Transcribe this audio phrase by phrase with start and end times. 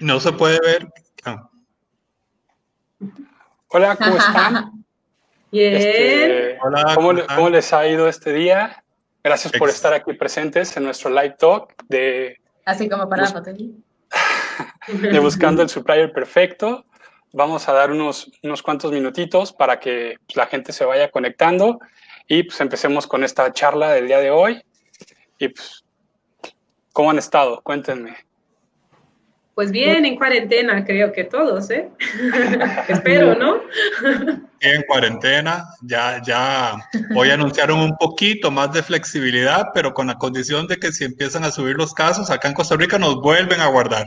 [0.00, 0.88] No se puede ver.
[1.24, 1.48] Ah.
[3.68, 4.84] Hola, ¿cómo están?
[5.50, 5.74] Bien.
[5.74, 8.84] Este, Hola, ¿cómo, les ha ido este día?
[9.22, 13.24] Gracias por estar aquí presentes en nuestro live talk de, Así como para
[14.88, 16.84] de Buscando el Supplier Perfecto.
[17.32, 21.78] Vamos a dar unos, unos cuantos minutitos para que pues, la gente se vaya conectando
[22.26, 24.62] y pues empecemos con esta charla del día de hoy.
[25.38, 25.82] Y pues,
[26.92, 27.62] ¿cómo han estado?
[27.62, 28.27] Cuéntenme.
[29.58, 31.88] Pues bien, en cuarentena creo que todos, ¿eh?
[32.88, 33.60] Espero, ¿no?
[34.60, 35.64] en cuarentena.
[35.82, 36.76] Ya, ya
[37.16, 41.42] hoy anunciaron un poquito más de flexibilidad, pero con la condición de que si empiezan
[41.42, 44.06] a subir los casos, acá en Costa Rica nos vuelven a guardar.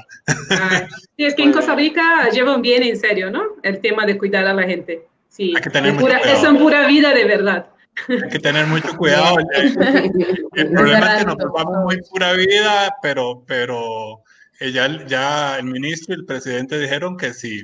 [0.52, 0.88] Ah,
[1.18, 3.44] sí, es que en Costa Rica llevan bien en serio, ¿no?
[3.62, 5.05] El tema de cuidar a la gente.
[5.27, 7.66] Sí, Hay que tener pura, es en pura vida de verdad.
[8.08, 9.36] Hay que tener mucho cuidado.
[10.54, 14.24] El, problema es que nos volvamos muy pura vida, pero, pero
[14.70, 17.64] ya, ya el ministro y el presidente dijeron que si,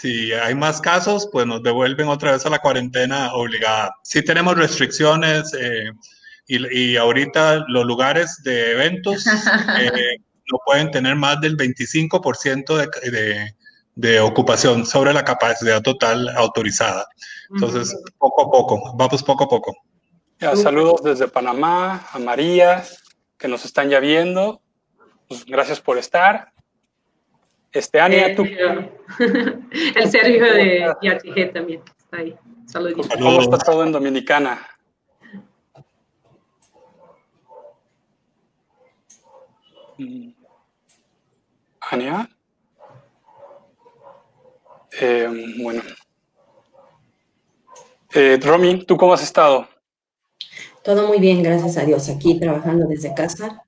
[0.00, 3.94] si hay más casos, pues nos devuelven otra vez a la cuarentena obligada.
[4.02, 5.90] Sí tenemos restricciones eh,
[6.46, 9.26] y, y ahorita los lugares de eventos
[9.80, 10.16] eh,
[10.50, 13.54] no pueden tener más del 25% de, de,
[13.94, 17.06] de ocupación sobre la capacidad total autorizada.
[17.50, 19.76] Entonces, poco a poco, vamos poco a poco.
[20.40, 22.84] Ya, saludos desde Panamá, a María,
[23.38, 24.60] que nos están ya viendo.
[25.28, 26.52] Pues, gracias por estar.
[27.72, 28.92] Este, Ania, ¿tú Sergio.
[29.96, 32.36] El Sergio de YHG también está ahí.
[32.66, 33.08] Saluditos.
[33.08, 34.60] cómo está todo en Dominicana?
[39.98, 40.30] Mm.
[41.90, 42.30] Ania.
[45.00, 45.82] Eh, bueno.
[48.12, 49.68] Eh, Romy, ¿tú cómo has estado?
[50.84, 52.08] Todo muy bien, gracias a Dios.
[52.08, 53.63] Aquí trabajando desde casa.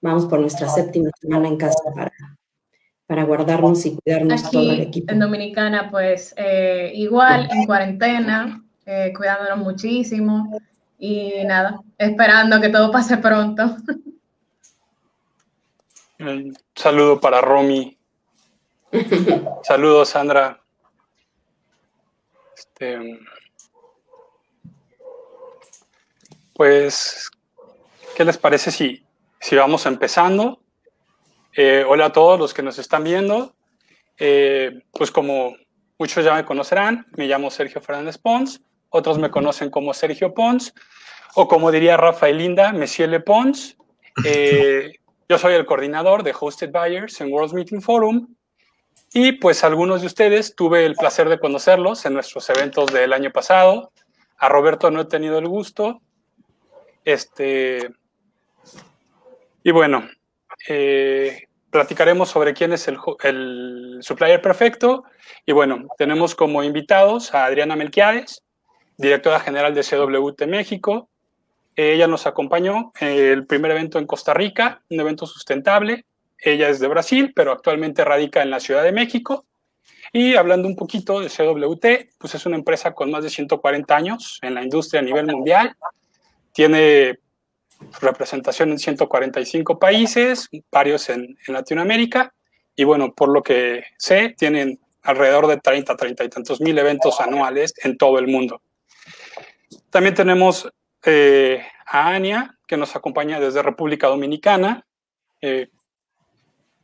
[0.00, 2.12] Vamos por nuestra séptima semana en casa para,
[3.06, 5.12] para guardarnos y cuidarnos todo el equipo.
[5.12, 10.60] en Dominicana, pues eh, igual en cuarentena, eh, cuidándonos muchísimo
[10.98, 13.76] y nada, esperando que todo pase pronto.
[16.20, 17.96] Un saludo para Romy.
[19.62, 20.60] Saludos, Sandra.
[22.56, 23.20] Este,
[26.54, 27.30] pues,
[28.16, 29.04] ¿qué les parece si,
[29.40, 30.62] si vamos empezando?
[31.56, 33.54] Eh, hola a todos los que nos están viendo.
[34.18, 35.56] Eh, pues como
[35.98, 40.74] muchos ya me conocerán, me llamo Sergio Fernández Pons, otros me conocen como Sergio Pons,
[41.34, 43.76] o como diría Rafael Linda, Monsieur Le Pons.
[44.24, 44.92] Eh,
[45.28, 48.34] yo soy el coordinador de Hosted Buyers en World Meeting Forum
[49.12, 53.30] y pues algunos de ustedes tuve el placer de conocerlos en nuestros eventos del año
[53.30, 53.92] pasado.
[54.38, 56.00] A Roberto no he tenido el gusto.
[57.04, 57.90] Este,
[59.62, 60.08] y bueno,
[60.68, 65.04] eh, platicaremos sobre quién es el, el supplier perfecto.
[65.44, 68.42] Y bueno, tenemos como invitados a Adriana Melquiades,
[68.96, 71.08] directora general de CWT México,
[71.78, 76.06] ella nos acompañó en el primer evento en Costa Rica, un evento sustentable.
[76.36, 79.46] Ella es de Brasil, pero actualmente radica en la Ciudad de México.
[80.12, 84.40] Y hablando un poquito de CWT, pues es una empresa con más de 140 años
[84.42, 85.76] en la industria a nivel mundial.
[86.52, 87.20] Tiene
[88.00, 92.34] representación en 145 países, varios en, Latinoamérica.
[92.74, 97.20] Y bueno, por lo que sé, tienen alrededor de 30, 30 y tantos mil eventos
[97.20, 98.60] anuales en todo el mundo.
[99.90, 100.68] También tenemos
[101.04, 104.86] eh, a Ania, que nos acompaña desde República Dominicana.
[105.40, 105.68] Eh,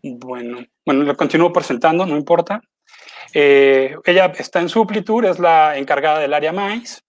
[0.03, 2.61] bueno, bueno, lo continúo presentando, no importa.
[3.32, 7.05] Eh, ella está en Suplitur, es la encargada del área MAIS.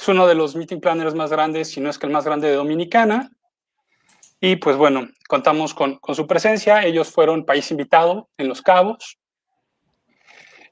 [0.00, 2.48] Es uno de los meeting planners más grandes, si no es que el más grande
[2.48, 3.30] de Dominicana.
[4.40, 6.82] Y pues bueno, contamos con, con su presencia.
[6.84, 9.18] Ellos fueron país invitado en Los Cabos.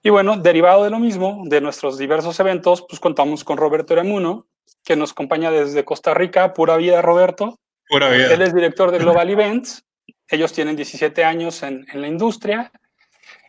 [0.03, 4.47] Y bueno, derivado de lo mismo, de nuestros diversos eventos, pues contamos con Roberto Eramuno,
[4.83, 6.55] que nos acompaña desde Costa Rica.
[6.55, 7.59] Pura vida, Roberto.
[7.87, 8.45] Pura Él vida.
[8.47, 9.85] es director de Global Events.
[10.27, 12.73] Ellos tienen 17 años en, en la industria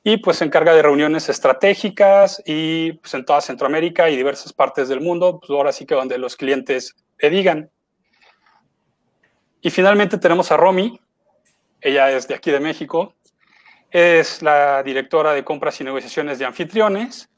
[0.03, 4.87] y pues se encarga de reuniones estratégicas y pues en toda Centroamérica y diversas partes
[4.89, 7.69] del mundo, pues ahora sí que donde los clientes le digan.
[9.61, 10.99] Y finalmente tenemos a Romy,
[11.81, 13.13] ella es de aquí de México,
[13.91, 17.29] es la directora de compras y negociaciones de anfitriones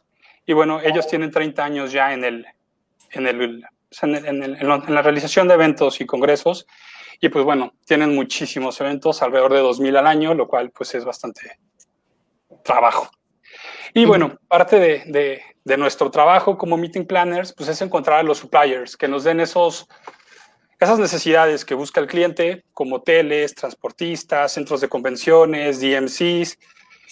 [0.46, 2.46] y bueno, ellos tienen 30 años ya en, el,
[3.12, 3.42] en, el,
[4.02, 6.68] en, el- en, el- en la realización de eventos y congresos
[7.20, 11.06] y pues bueno, tienen muchísimos eventos, alrededor de 2.000 al año, lo cual pues es
[11.06, 11.58] bastante
[12.64, 13.10] trabajo.
[13.94, 18.24] Y bueno, parte de, de- de nuestro trabajo como meeting planners, pues es encontrar a
[18.24, 19.88] los suppliers que nos den esos,
[20.80, 26.58] esas necesidades que busca el cliente, como hoteles, transportistas, centros de convenciones, DMCs,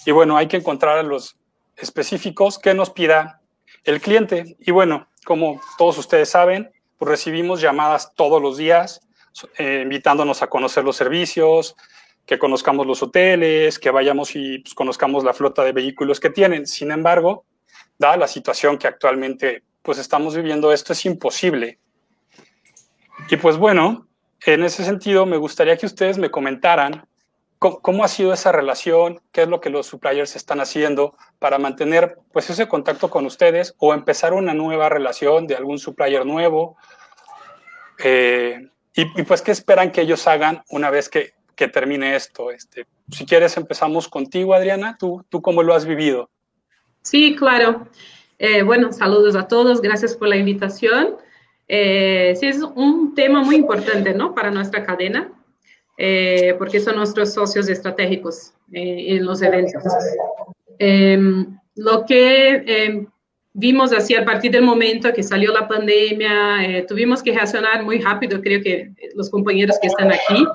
[0.06, 1.38] y bueno, hay que encontrar a los
[1.76, 3.42] específicos que nos pida
[3.84, 4.56] el cliente.
[4.60, 9.02] Y bueno, como todos ustedes saben, pues recibimos llamadas todos los días
[9.58, 11.76] eh, invitándonos a conocer los servicios,
[12.30, 16.68] que conozcamos los hoteles, que vayamos y pues, conozcamos la flota de vehículos que tienen.
[16.68, 17.44] Sin embargo,
[17.98, 21.80] dada la situación que actualmente pues estamos viviendo, esto es imposible.
[23.32, 24.08] Y pues bueno,
[24.46, 27.08] en ese sentido me gustaría que ustedes me comentaran
[27.58, 32.20] cómo, ha sido esa relación, qué es lo que los suppliers están haciendo para mantener
[32.32, 36.78] pues ese contacto con ustedes o empezar una nueva relación de algún supplier nuevo.
[38.04, 42.52] Eh, y, pues qué esperan que ellos hagan una vez que, que termine esto.
[42.52, 46.30] Este, si quieres empezamos contigo, Adriana, ¿tú, tú cómo lo has vivido?
[47.02, 47.86] Sí, claro.
[48.38, 51.18] Eh, bueno, saludos a todos, gracias por la invitación.
[51.68, 54.34] Eh, sí, es un tema muy importante, ¿no?
[54.34, 55.34] Para nuestra cadena,
[55.98, 59.84] eh, porque son nuestros socios estratégicos en los eventos.
[60.78, 63.08] Em, lo que em,
[63.52, 68.40] vimos así a partir del momento que salió la pandemia, tuvimos que reaccionar muy rápido,
[68.42, 70.48] creo que los compañeros que están aquí.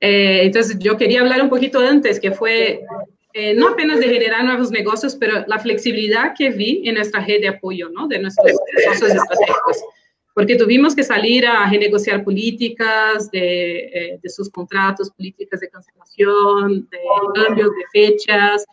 [0.00, 2.84] Entonces, yo quería hablar un poquito antes, que fue
[3.32, 7.40] eh, no apenas de generar nuevos negocios, pero la flexibilidad que vi en nuestra red
[7.40, 8.08] de apoyo, ¿no?
[8.08, 8.50] De nuestros
[8.86, 9.84] socios estratégicos.
[10.34, 16.88] Porque tuvimos que salir a renegociar políticas de, eh, de sus contratos, políticas de cancelación,
[16.90, 16.98] de
[17.34, 18.64] cambios de fechas.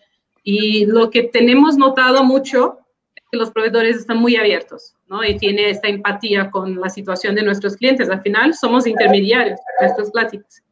[0.43, 2.79] Y lo que tenemos notado mucho
[3.15, 5.23] es que los proveedores están muy abiertos, ¿no?
[5.23, 8.09] Y tiene esta empatía con la situación de nuestros clientes.
[8.09, 10.63] Al final, somos intermediarios de estas pláticas.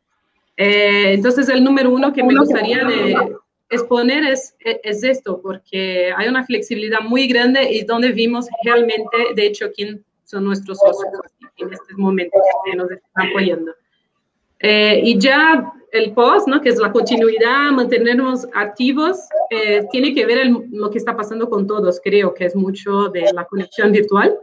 [0.57, 3.15] Eh, entonces, el número uno que me gustaría de,
[3.69, 9.45] exponer es, es esto, porque hay una flexibilidad muy grande y donde vimos realmente, de
[9.45, 11.07] hecho, quién son nuestros socios
[11.57, 13.73] en estos momentos que nos están apoyando.
[14.59, 16.61] Eh, y ya el post, ¿no?
[16.61, 19.17] que es la continuidad, mantenernos activos,
[19.49, 23.09] eh, tiene que ver el, lo que está pasando con todos, creo que es mucho
[23.09, 24.37] de la conexión virtual.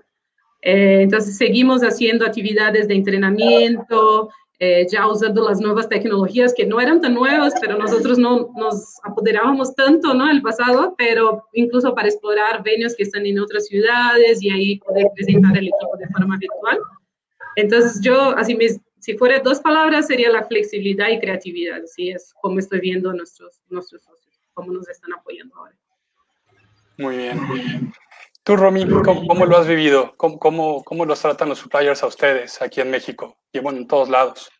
[0.62, 4.30] Eh, entonces, seguimos haciendo actividades de entrenamiento,
[4.64, 8.96] eh, ya usando las nuevas tecnologías que no eran tan nuevas, pero nosotros no nos
[9.02, 10.30] apoderábamos tanto, ¿no?
[10.30, 15.08] El pasado, pero incluso para explorar venues que están en otras ciudades y ahí poder
[15.16, 16.78] presentar el equipo de forma virtual.
[17.56, 18.68] Entonces yo, así me,
[19.00, 23.60] si fuera dos palabras, sería la flexibilidad y creatividad, así es como estoy viendo nuestros,
[23.68, 25.74] nuestros socios, cómo nos están apoyando ahora.
[26.98, 27.92] Muy bien.
[28.44, 30.14] Tú, Romy, ¿cómo, lo has vivido?
[30.16, 33.86] ¿Cómo, ¿Cómo, cómo, los tratan los suppliers a ustedes aquí en México y bueno, en
[33.86, 34.50] todos lados?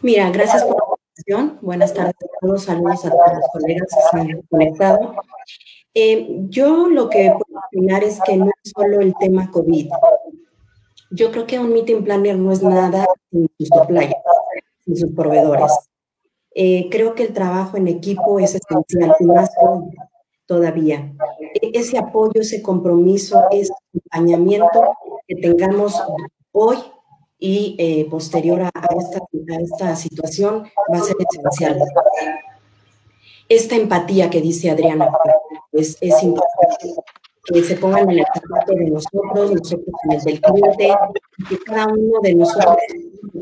[0.00, 1.58] Mira, gracias por la invitación.
[1.60, 2.62] Buenas tardes a todos.
[2.62, 5.16] Saludos a todos los colegas que se han conectado.
[5.92, 9.88] Eh, yo lo que puedo opinar es que no es solo el tema COVID.
[11.10, 14.14] Yo creo que un meeting planner no es nada sin sus suppliers,
[14.84, 15.72] sin sus proveedores.
[16.54, 19.50] Eh, creo que el trabajo en equipo es esencial, y más
[20.46, 21.12] todavía.
[21.60, 24.96] Ese apoyo, ese compromiso, ese acompañamiento
[25.26, 26.00] que tengamos
[26.52, 26.78] hoy
[27.38, 31.78] y eh, posterior a, esta, a, esta, situación va a ser esencial.
[33.48, 35.08] Esta empatía que dice Adriana
[35.72, 36.94] es, es importante
[37.44, 40.96] que se pongan en el zapato de nosotros, nosotros en el del cliente,
[41.48, 42.76] que cada uno de nosotros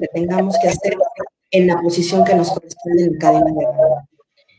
[0.01, 0.97] que tengamos que hacer
[1.51, 4.03] en la posición que nos corresponde en la cadena de valor.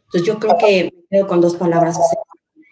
[0.05, 1.99] Entonces yo creo que con dos palabras,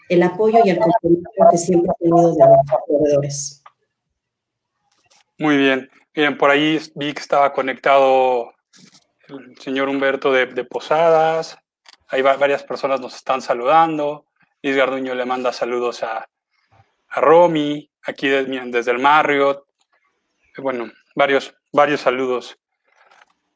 [0.10, 3.64] el apoyo y el compromiso que siempre he tenido de los proveedores.
[5.38, 5.90] Muy bien.
[6.14, 8.54] Bien, por ahí vi que estaba conectado
[9.30, 11.58] el señor Humberto de, Posadas.
[12.08, 14.28] Hay varias personas nos están saludando.
[14.62, 16.30] Luis Garduño le manda saludos a,
[17.10, 19.66] a Romy, aquí desde el Marriott.
[20.58, 22.60] Bueno, varios, varios saludos.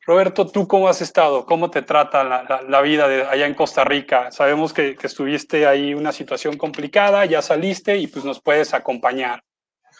[0.07, 1.45] Roberto, ¿tú cómo has estado?
[1.45, 4.31] ¿Cómo te trata la, vida de allá en Costa Rica?
[4.31, 9.43] Sabemos que, estuviste ahí una situación complicada, ya saliste y pues nos puedes acompañar.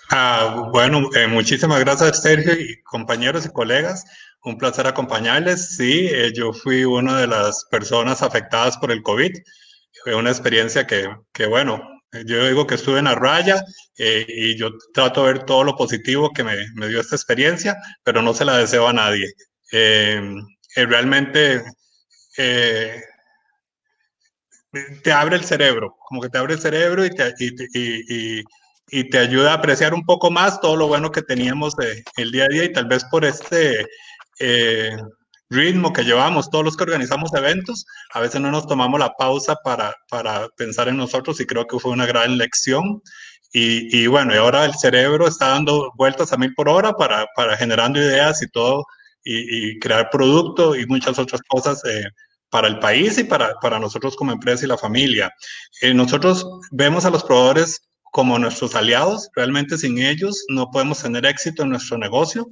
[0.10, 4.06] Ah, bueno, eh, muchísimas gracias Sergio y compañeros y colegas.
[4.46, 5.76] Un placer acompañarles.
[5.76, 9.34] Sí, eh, yo fui una de las personas afectadas por el COVID.
[10.06, 11.82] Fue una experiencia que, que bueno,
[12.26, 13.62] yo digo que estuve en la raya
[13.98, 17.76] eh, y yo trato de ver todo lo positivo que me, me dio esta experiencia,
[18.04, 19.34] pero no se la deseo a nadie.
[19.71, 20.21] Eh,
[20.75, 21.63] eh, realmente
[22.38, 23.01] eh,
[25.03, 28.43] te abre el cerebro, como que te abre el cerebro y te, y,
[28.89, 32.31] y, te ayuda a apreciar un poco más todo lo bueno que teníamos de, el
[32.31, 33.86] día a día y tal vez por este
[35.50, 39.55] ritmo que llevamos todos los que organizamos eventos, a veces no nos tomamos la pausa
[39.63, 43.01] para, para pensar en nosotros y creo que fue una gran lección.
[43.53, 47.25] Y, y, bueno, y ahora el cerebro está dando vueltas a mil por hora para,
[47.36, 48.86] para generando ideas y todo,
[49.27, 52.05] y, y crear producto y muchas otras cosas eh,
[52.50, 55.31] para el país y para, para nosotros como empresa y la familia.
[55.81, 57.81] Eh, nosotros vemos a los proveedores
[58.12, 62.48] como nuestros aliados, realmente sin ellos no podemos tener éxito en nuestro negocio.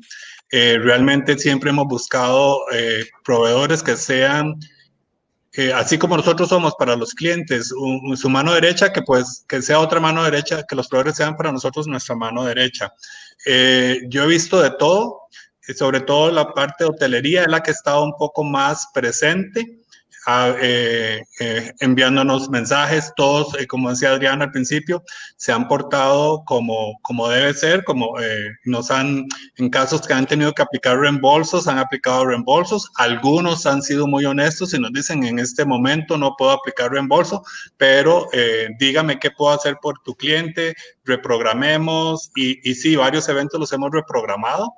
[0.51, 4.59] Eh, realmente siempre hemos buscado eh, proveedores que sean
[5.57, 7.69] eh, así como nosotros somos para los clientes
[8.15, 11.51] su mano derecha, que pues que sea otra mano derecha, que los proveedores sean para
[11.51, 12.93] nosotros nuestra mano derecha.
[13.45, 15.21] Eh, yo he visto de todo,
[15.75, 19.85] sobre todo la parte de hotelería es la que ha estado un poco más presente
[20.27, 25.03] eh, eh, enviándonos mensajes, todos, eh, como decía Adriana al principio,
[25.37, 28.15] se han portado como, como debe ser, como
[28.63, 33.83] nos han, en casos que han tenido que aplicar reembolsos, han aplicado reembolsos, algunos han
[33.83, 37.43] sido muy honestos y nos dicen en este momento no puedo aplicar reembolso,
[37.77, 38.27] pero
[38.79, 43.91] dígame qué puedo hacer por tu cliente, reprogramemos y, y sí, varios eventos los hemos
[43.91, 44.73] reprogramado.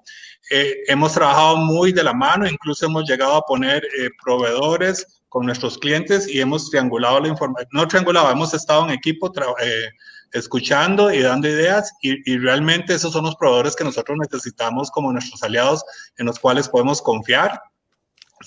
[0.49, 3.83] Hemos trabajado muy de la mano, incluso hemos llegado a poner
[4.23, 9.31] proveedores con nuestros clientes y hemos triangulado la información, no triangulado, hemos estado en equipo
[9.61, 9.89] eh,
[10.31, 15.11] escuchando y dando ideas y, y, realmente esos son los proveedores que nosotros necesitamos como
[15.11, 15.83] nuestros aliados
[16.17, 17.61] en los cuales podemos confiar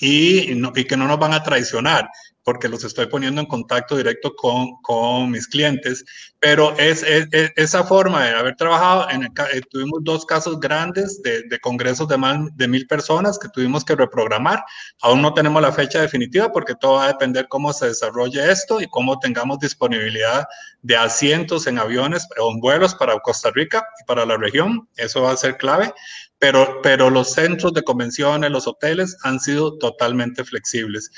[0.01, 2.09] y, y que no nos van a traicionar
[2.45, 6.05] porque los estoy poniendo en contacto directo con, con mis clientes,
[6.39, 11.43] pero es, es, esa forma de haber trabajado, en eh, tuvimos dos casos grandes de,
[11.43, 14.65] de congresos de más de mil personas que tuvimos que reprogramar,
[15.03, 18.81] aún no tenemos la fecha definitiva porque todo va a depender cómo se desarrolle esto
[18.81, 20.47] y cómo tengamos disponibilidad
[20.83, 25.23] de asientos en aviones o en vuelos para Costa Rica y para la región, eso
[25.23, 25.93] va a ser clave,
[26.41, 31.11] pero, pero los centros de convenciones, los hoteles han sido totalmente flexibles.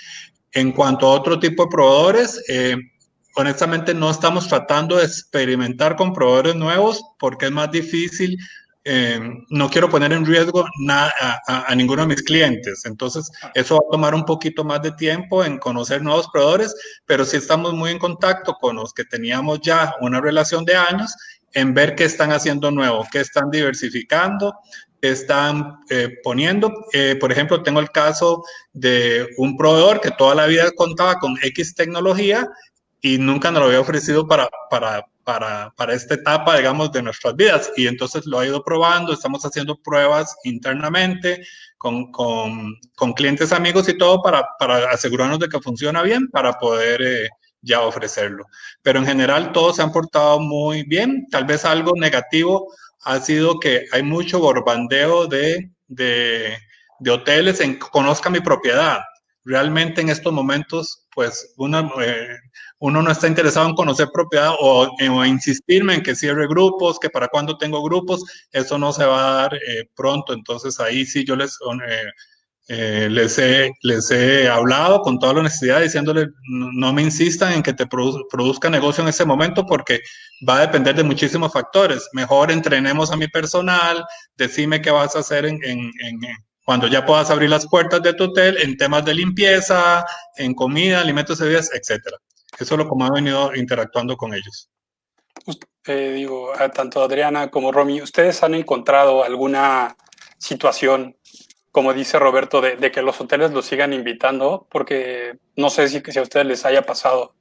[0.50, 2.76] En cuanto a otro tipo de proveedores, eh,
[3.36, 8.36] honestamente no estamos tratando de experimentar con proveedores nuevos porque es más difícil.
[8.84, 11.12] Eh, no quiero poner en riesgo a,
[11.46, 12.84] a, a, ninguno de mis clientes.
[12.84, 16.74] Entonces, eso va a tomar un poquito más de tiempo en conocer nuevos proveedores,
[17.06, 21.14] pero sí estamos muy en contacto con los que teníamos ya una relación de años
[21.54, 24.52] en ver qué están haciendo nuevo, qué están diversificando,
[25.02, 26.73] están eh, poniendo.
[26.92, 31.37] Eh, por ejemplo, tengo el caso de un proveedor que toda la vida contaba con
[31.42, 32.49] X tecnología
[33.00, 37.35] y nunca nos lo había ofrecido para, para, para, para esta etapa, digamos, de nuestras
[37.35, 37.73] vidas.
[37.76, 41.44] Y entonces lo ha ido probando, estamos haciendo pruebas internamente
[41.78, 46.52] con, con, con clientes amigos y todo para, para, asegurarnos de que funciona bien, para
[46.54, 47.02] poder...
[47.02, 47.28] Eh,
[47.64, 48.44] ya ofrecerlo.
[48.82, 52.66] Pero en general todos se han portado muy bien, tal vez algo negativo
[53.04, 56.56] ha sido que hay mucho borbandeo de, de,
[57.00, 59.00] de hoteles en conozca mi propiedad.
[59.44, 62.37] Realmente en estos momentos, pues uno, eh,
[62.78, 67.11] uno no está interesado en conocer propiedad o, o, insistirme en que cierre grupos, que
[67.11, 70.32] para cuando tengo grupos, eso no se va a dar eh, pronto.
[70.32, 71.59] Entonces ahí sí yo les,
[72.69, 77.62] eh, les, he, les he hablado con toda la honestidad diciéndole no me insistan en
[77.62, 80.00] que te produ produzca negocio en ese momento porque
[80.49, 82.09] va a depender de muchísimos factores.
[82.12, 84.04] Mejor entrenemos a mi personal,
[84.37, 86.21] decime qué vas a hacer en, en, en,
[86.64, 90.04] cuando ya puedas abrir las puertas de tu hotel en temas de limpieza,
[90.37, 92.00] en comida, alimentos bebidas, etc.
[92.59, 94.71] Eso es lo como he venido interactuando con ellos.
[95.87, 99.97] Eh, digo, tanto Adriana como Romy, ¿ustedes han encontrado alguna
[100.38, 101.16] situación
[101.72, 106.00] como dice Roberto, de, de, que los hoteles los sigan invitando, porque no sé si,
[106.00, 107.32] si a ustedes les haya pasado.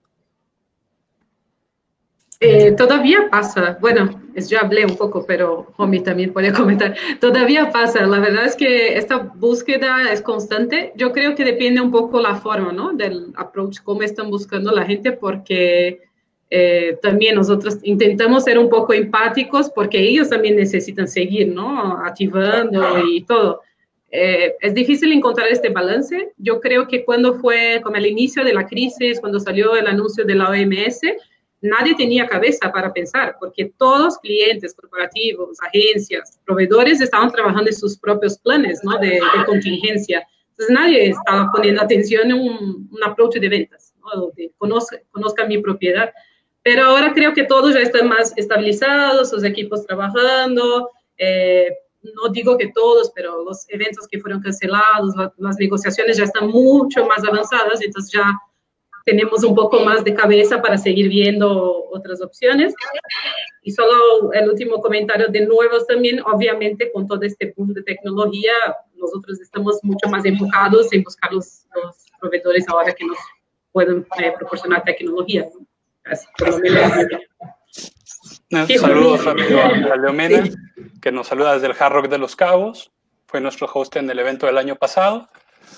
[2.44, 8.04] Eh, todavía pasa, bueno, ya hablé un poco, pero Homie también puede comentar, todavía pasa,
[8.08, 12.36] la verdad es que esta búsqueda es constante, yo creo que depende un poco la
[12.36, 12.94] forma, ¿no?
[12.94, 16.02] Del approach, cómo están buscando la gente, porque
[16.50, 22.04] eh, también nosotros intentamos ser un poco empáticos, porque ellos también necesitan seguir, ¿no?
[22.04, 23.62] Activando y todo.
[24.12, 26.34] Eh, es difícil encontrar este balance.
[26.38, 30.26] Yo creo que cuando fue como el inicio de la crisis, cuando salió el anuncio
[30.26, 31.02] de la OMS,
[31.62, 37.98] nadie tenía cabeza para pensar, porque todos clientes corporativos, agencias, proveedores estaban trabajando en sus
[37.98, 38.98] propios planes ¿no?
[38.98, 40.28] de, de, contingencia.
[40.50, 44.32] Entonces nadie estaba poniendo atención en un, un approach de ventas, ¿no?
[44.36, 46.12] de conozca, conozca mi propiedad.
[46.64, 50.92] Pero ahora creo que todos ya están más estabilizados, sus equipos trabajando.
[51.18, 51.70] Eh,
[52.02, 56.50] no digo que todos, pero los eventos que fueron cancelados, la, las negociaciones ya están
[56.50, 58.34] mucho más avanzadas, entonces ya
[59.06, 62.74] tenemos un poco más de cabeza para seguir viendo otras opciones.
[63.64, 68.54] Y solo el último comentario de nuevos también, obviamente con todo este boom de tecnología,
[68.96, 73.18] nosotros estamos mucho más enfocados en buscar los, los proveedores ahora que nos
[73.72, 75.48] pueden eh, proporcionar tecnología.
[76.06, 76.82] Así, por lo menos.
[78.80, 79.34] Saludos a
[79.98, 80.44] Leomena,
[81.02, 82.92] que nos saluda desde el Hard Rock de los Cabos.
[83.26, 85.30] Fue nuestro host en el evento del año pasado.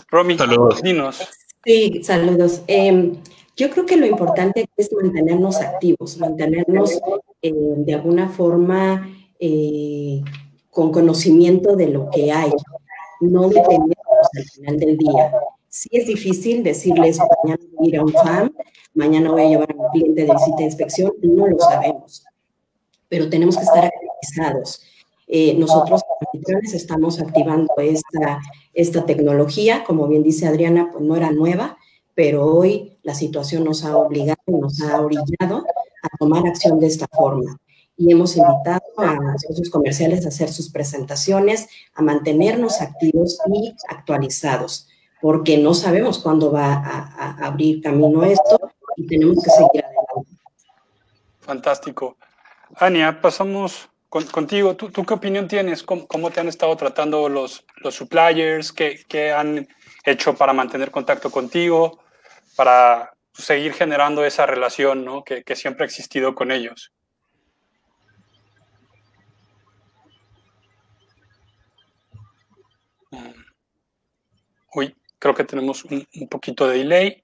[0.09, 0.81] Romy, saludos.
[0.81, 1.27] dinos.
[1.63, 2.61] Sí, saludos.
[2.67, 3.15] Em,
[3.55, 6.99] yo creo que lo importante es mantenernos activos, mantenernos
[7.41, 9.07] eh, de alguna forma
[9.39, 10.21] eh,
[10.69, 12.51] con conocimiento de lo que hay,
[13.21, 15.31] no dependernos al final del día.
[15.69, 18.53] Sí es difícil decirles, mañana voy a ir a un FAM,
[18.93, 22.25] mañana voy a llevar a un cliente de visita de inspección, no lo sabemos,
[23.07, 24.81] pero tenemos que estar actualizados.
[25.27, 26.01] Eh, nosotros
[26.73, 28.39] estamos activando esta,
[28.73, 31.77] esta tecnología, como bien dice Adriana, pues no era nueva,
[32.15, 35.65] pero hoy la situación nos ha obligado, nos ha orillado
[36.03, 37.59] a tomar acción de esta forma.
[37.95, 43.73] Y hemos invitado a los socios comerciales a hacer sus presentaciones, a mantenernos activos y
[43.87, 44.87] actualizados,
[45.21, 48.59] porque no sabemos cuándo va a, abrir camino esto
[48.97, 50.37] y tenemos que seguir adelante.
[51.39, 52.17] Fantástico.
[52.75, 53.89] Ania, pasamos
[54.31, 54.75] contigo.
[54.75, 55.83] ¿Tú, qué opinión tienes?
[55.83, 58.71] ¿Cómo, te han estado tratando los, los suppliers?
[58.71, 59.67] ¿Qué, ¿Qué han
[60.05, 62.03] hecho para mantener contacto contigo?
[62.55, 65.23] para seguir generando esa relación ¿no?
[65.23, 66.91] que, siempre ha existido con ellos.
[74.75, 77.23] Uy, creo que tenemos un, poquito de delay.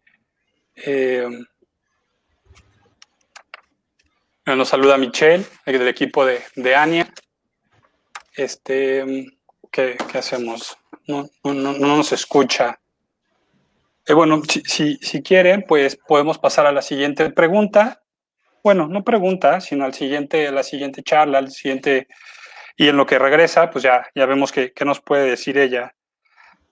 [0.76, 1.28] Eh,
[4.56, 7.12] nos saluda Michelle, del equipo de, de Ania.
[8.36, 9.28] Este,
[9.72, 10.78] ¿qué, hacemos?
[11.08, 12.80] No, no, no, nos escucha.
[14.06, 18.02] Eh, bueno, si, si, quieren, pues podemos pasar a la siguiente pregunta.
[18.64, 22.08] Bueno, no pregunta, sino al siguiente, la siguiente charla, al siguiente...
[22.76, 25.96] Y en lo que regresa, pues ya, ya vemos qué, nos puede decir ella.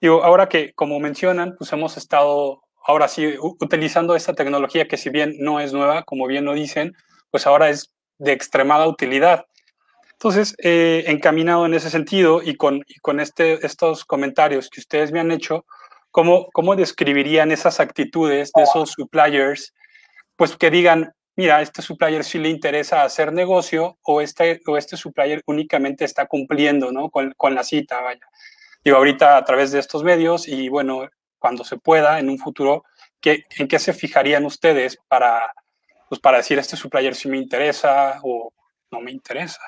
[0.00, 5.10] Digo, ahora que, como mencionan, pues hemos estado ahora sí utilizando esta tecnología que si
[5.10, 6.96] bien no es nueva, como bien lo dicen,
[7.30, 9.46] pues ahora es de extremada utilidad.
[10.12, 15.20] Entonces, eh, encaminado en ese sentido y con, con este, estos comentarios que ustedes me
[15.20, 15.64] han hecho,
[16.10, 19.74] ¿Cómo, ¿Cómo describirían esas actitudes de esos suppliers?
[20.36, 24.96] Pues que digan, mira, este supplier sí le interesa hacer negocio o este, o este
[24.96, 27.10] supplier únicamente está cumpliendo ¿no?
[27.10, 28.26] con, con la cita, vaya.
[28.82, 32.84] Digo, ahorita a través de estos medios y bueno, cuando se pueda, en un futuro,
[33.20, 35.52] ¿qué, ¿en qué se fijarían ustedes para,
[36.08, 38.52] pues para decir, este supplier sí me interesa o
[38.90, 39.60] no me interesa?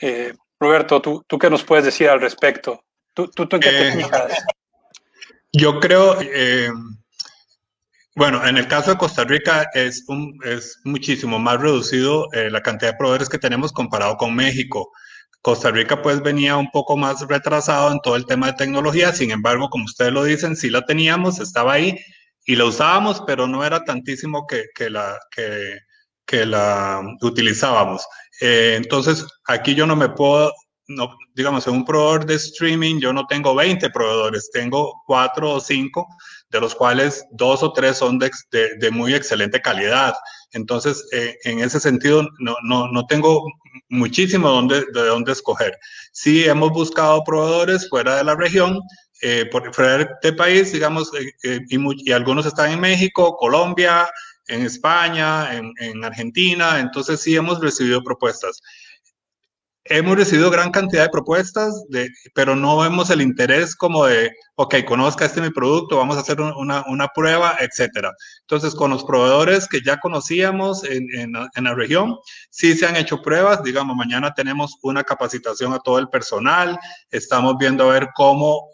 [0.00, 2.84] Eh, Roberto, ¿tú, ¿tú qué nos puedes decir al respecto?
[3.12, 4.44] ¿Tú, tú, en qué te eh, fijas?
[5.52, 6.68] Yo creo, eh,
[8.16, 12.60] bueno, en el caso de Costa Rica es, un, es muchísimo más reducido eh, la
[12.60, 14.90] cantidad de proveedores que tenemos comparado con México.
[15.42, 19.30] Costa Rica pues venía un poco más retrasado en todo el tema de tecnología, sin
[19.30, 21.98] embargo, como ustedes lo dicen, sí la teníamos, estaba ahí
[22.44, 25.78] y la usábamos, pero no era tantísimo que, que la, que,
[26.26, 28.06] que la utilizábamos.
[28.40, 30.52] Eh, entonces, aquí yo no me puedo
[30.86, 35.60] no, digamos, en un proveedor de streaming yo no tengo 20 proveedores, tengo 4 o
[35.60, 36.06] 5,
[36.50, 40.14] de los cuales dos o tres son de, de, muy excelente calidad.
[40.52, 43.42] Entonces, eh, en ese sentido, no, no, no tengo
[43.88, 45.76] muchísimo donde, de dónde escoger.
[46.12, 48.80] Sí, hemos buscado proveedores fuera de la región,
[49.22, 51.10] eh, por, fuera del país, digamos,
[51.42, 54.08] eh, y, y, algunos están en México, Colombia,
[54.48, 58.60] en España, en, en Argentina, entonces sí hemos recibido propuestas.
[59.86, 64.76] Hemos recibido gran cantidad de propuestas, de, pero no vemos el interés como de, ok,
[64.86, 68.10] conozca este mi producto, vamos a hacer una, una prueba, etcétera.
[68.40, 72.16] Entonces, con los proveedores que ya conocíamos en, en, en, la región,
[72.48, 73.62] sí se han hecho pruebas.
[73.62, 76.78] Digamos, mañana tenemos una capacitación a todo el personal,
[77.10, 78.70] estamos viendo a ver cómo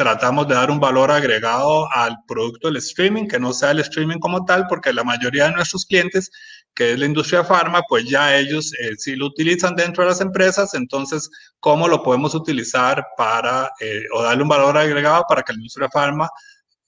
[0.00, 4.18] tratamos de dar un valor agregado al producto del streaming, que no sea el streaming
[4.18, 6.30] como tal, porque la mayoría de nuestros clientes,
[6.74, 10.22] que es la industria farma, pues ya ellos eh, sí lo utilizan dentro de las
[10.22, 15.52] empresas, entonces, ¿cómo lo podemos utilizar para, eh, o darle un valor agregado para que
[15.52, 16.30] la industria farma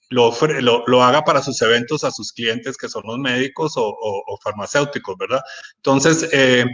[0.09, 0.33] lo,
[0.87, 5.43] lo, haga para sus eventos a sus clientes, que son los médicos o, farmacéuticos, ¿verdad?
[5.77, 6.65] Entonces, eh,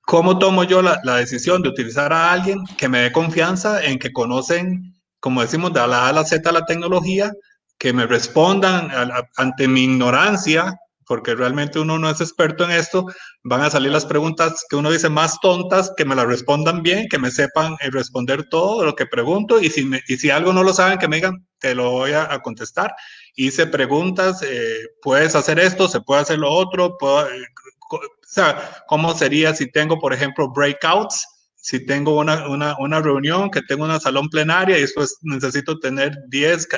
[0.00, 4.00] ¿cómo tomo yo la, la, decisión de utilizar a alguien que me dé confianza en
[4.00, 7.32] que conocen como decimos, de la A a la Z la tecnología,
[7.78, 8.90] que me respondan
[9.36, 13.06] ante mi ignorancia, porque realmente uno no es experto en esto,
[13.44, 17.06] van a salir las preguntas que uno dice más tontas, que me las respondan bien,
[17.08, 20.64] que me sepan eh, responder todo lo que pregunto y si, y si algo no
[20.64, 22.94] lo saben, que me digan, te lo voy a, contestar.
[23.36, 27.46] Hice preguntas, eh, puedes hacer esto, se puede hacer lo otro, puedo, eh,
[27.92, 31.24] o sea, ¿cómo sería si tengo, por ejemplo, breakouts?
[31.66, 36.16] Si tengo una, una, una, reunión, que tengo una salón plenaria y después necesito tener
[36.28, 36.68] 10,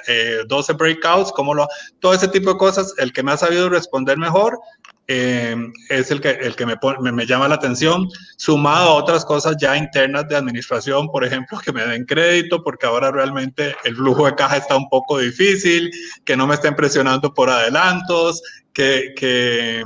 [0.48, 1.68] 12 eh, breakouts, como lo,
[2.00, 4.58] todo ese tipo de cosas, el que me ha sabido responder mejor
[5.06, 5.54] eh,
[5.90, 6.76] es el que, el que me,
[7.12, 11.70] me, llama la atención, sumado a otras cosas ya internas de administración, por ejemplo, que
[11.70, 15.90] me den crédito, porque ahora realmente el flujo de caja está un poco difícil,
[16.24, 18.40] que no me estén presionando por adelantos,
[18.72, 19.84] que, que,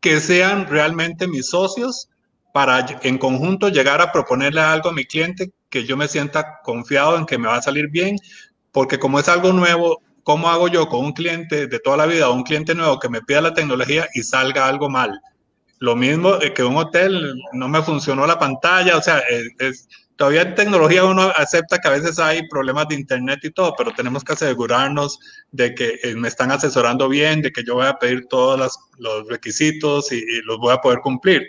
[0.00, 2.08] que sean realmente mis socios
[2.54, 7.18] para en conjunto llegar a proponerle algo a mi cliente que yo me sienta confiado
[7.18, 8.16] en que me va a salir bien,
[8.70, 12.28] porque como es algo nuevo, ¿cómo hago yo con un cliente de toda la vida
[12.28, 15.20] o un cliente nuevo que me pida la tecnología y salga algo mal?
[15.80, 19.20] Lo mismo que un hotel, no me funcionó la pantalla, o sea,
[20.14, 23.90] todavía en tecnología uno acepta que a veces hay problemas de internet y todo, pero
[23.90, 25.18] tenemos que asegurarnos
[25.50, 29.28] de que eh, me están asesorando bien, de que yo voy a pedir todos los,
[29.28, 31.42] requisitos y, y, los voy a poder cumplir.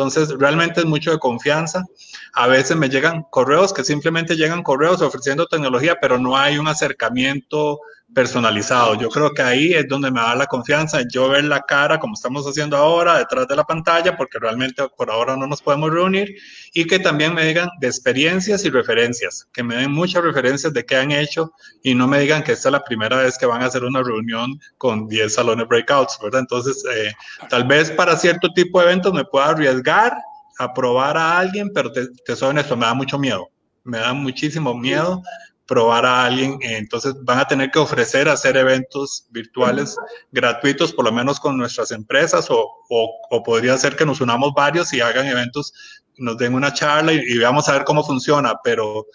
[0.00, 1.84] Entonces, realmente es mucho de confianza.
[2.32, 6.68] A veces me llegan correos que simplemente llegan correos ofreciendo tecnología, pero no hay un
[6.68, 7.80] acercamiento
[8.14, 8.94] personalizado.
[8.94, 12.14] Yo creo que ahí es donde me da la confianza, yo ver la cara como
[12.14, 16.34] estamos haciendo ahora detrás de la pantalla, porque realmente por ahora no nos podemos reunir,
[16.72, 20.84] y que también me digan de experiencias y referencias, que me den muchas referencias de
[20.84, 23.62] qué han hecho y no me digan que esta es la primera vez que van
[23.62, 26.40] a hacer una reunión con 10 salones breakouts, ¿verdad?
[26.40, 27.12] Entonces, eh,
[27.48, 30.16] tal vez para cierto tipo de eventos me pueda arriesgar
[30.58, 33.48] a probar a alguien, pero te, te soy honesto, me da mucho miedo,
[33.84, 35.22] me da muchísimo miedo
[35.70, 39.96] probar a alguien, entonces van a tener que ofrecer hacer eventos virtuales
[40.32, 44.92] gratuitos, por lo menos con nuestras empresas, o, o, podría ser que nos unamos varios
[44.92, 45.72] y hagan eventos,
[46.16, 49.06] nos den una charla y, y veamos a ver cómo funciona, pero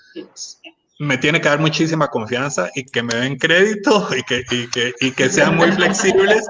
[0.98, 4.94] me tiene que dar muchísima confianza y que me den crédito y que, y que,
[5.02, 6.48] y que sean muy flexibles.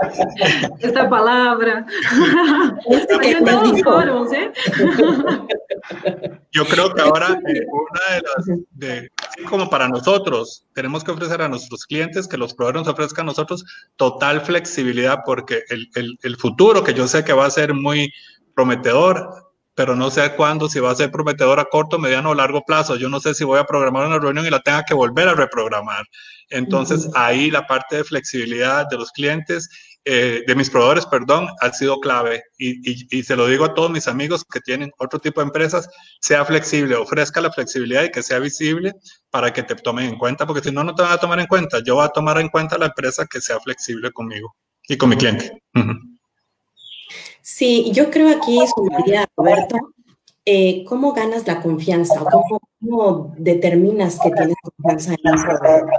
[0.82, 1.84] Esta palabra.
[4.34, 4.52] ¿eh?
[6.52, 9.12] Yo creo que ahora eh, una de las, de,
[9.50, 13.32] como para nosotros, tenemos que ofrecer a nuestros clientes que los proveedores nos ofrezcan a
[13.32, 13.63] nosotros
[13.95, 18.12] total flexibilidad porque el, el, el futuro, que yo sé que va a ser muy
[18.56, 19.45] prometedor,
[19.76, 22.95] pero no sé cuándo, si va a ser prometedor a corto, mediano o largo plazo.
[22.95, 25.36] Yo no sé si voy a programar una reunión y la tenga que volver a
[25.36, 26.06] reprogramar.
[26.50, 29.69] Entonces, ahí la parte de flexibilidad de los clientes,
[30.06, 32.44] eh, de mis proveedores, perdón, ha sido clave.
[32.58, 35.89] Y, y, se lo digo a todos mis amigos que tienen otro tipo de empresas,
[36.22, 38.94] sea flexible, ofrezca la flexibilidad y que sea visible
[39.32, 41.48] para que te tomen en cuenta, porque si no, no te van a tomar en
[41.48, 41.80] cuenta.
[41.84, 44.56] Yo voy a tomar en cuenta la empresa que sea flexible conmigo
[44.88, 45.60] y con mi cliente.
[47.41, 49.78] Sí, yo creo aquí, sumaría, Roberto,
[50.46, 55.89] eh, ¿cómo ganas la confianza o cómo, determinas que tienes confianza en un proveedor?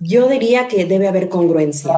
[0.00, 1.94] Yo diría que debe haber congruencia.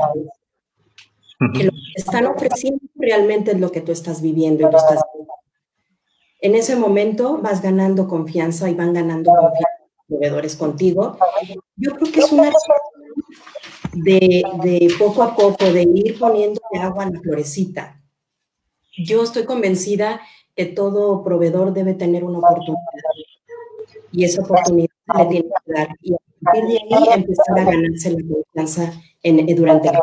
[1.54, 5.00] Que lo que están ofreciendo realmente es lo que tú estás viviendo y lo estás
[5.12, 5.32] viviendo.
[6.40, 11.16] En ese momento vas ganando confianza y van ganando confianza los proveedores contigo.
[11.76, 12.50] Yo creo que es una
[13.92, 18.00] de, poco a poco, de ir poniendo agua en la florecita.
[18.96, 20.20] Yo estoy convencida
[20.54, 22.82] que todo proveedor debe tener una oportunidad
[24.10, 25.88] y esa oportunidad le tiene que dar.
[26.02, 30.00] Y a partir de ahí empezar a ganarse la confianza en, durante la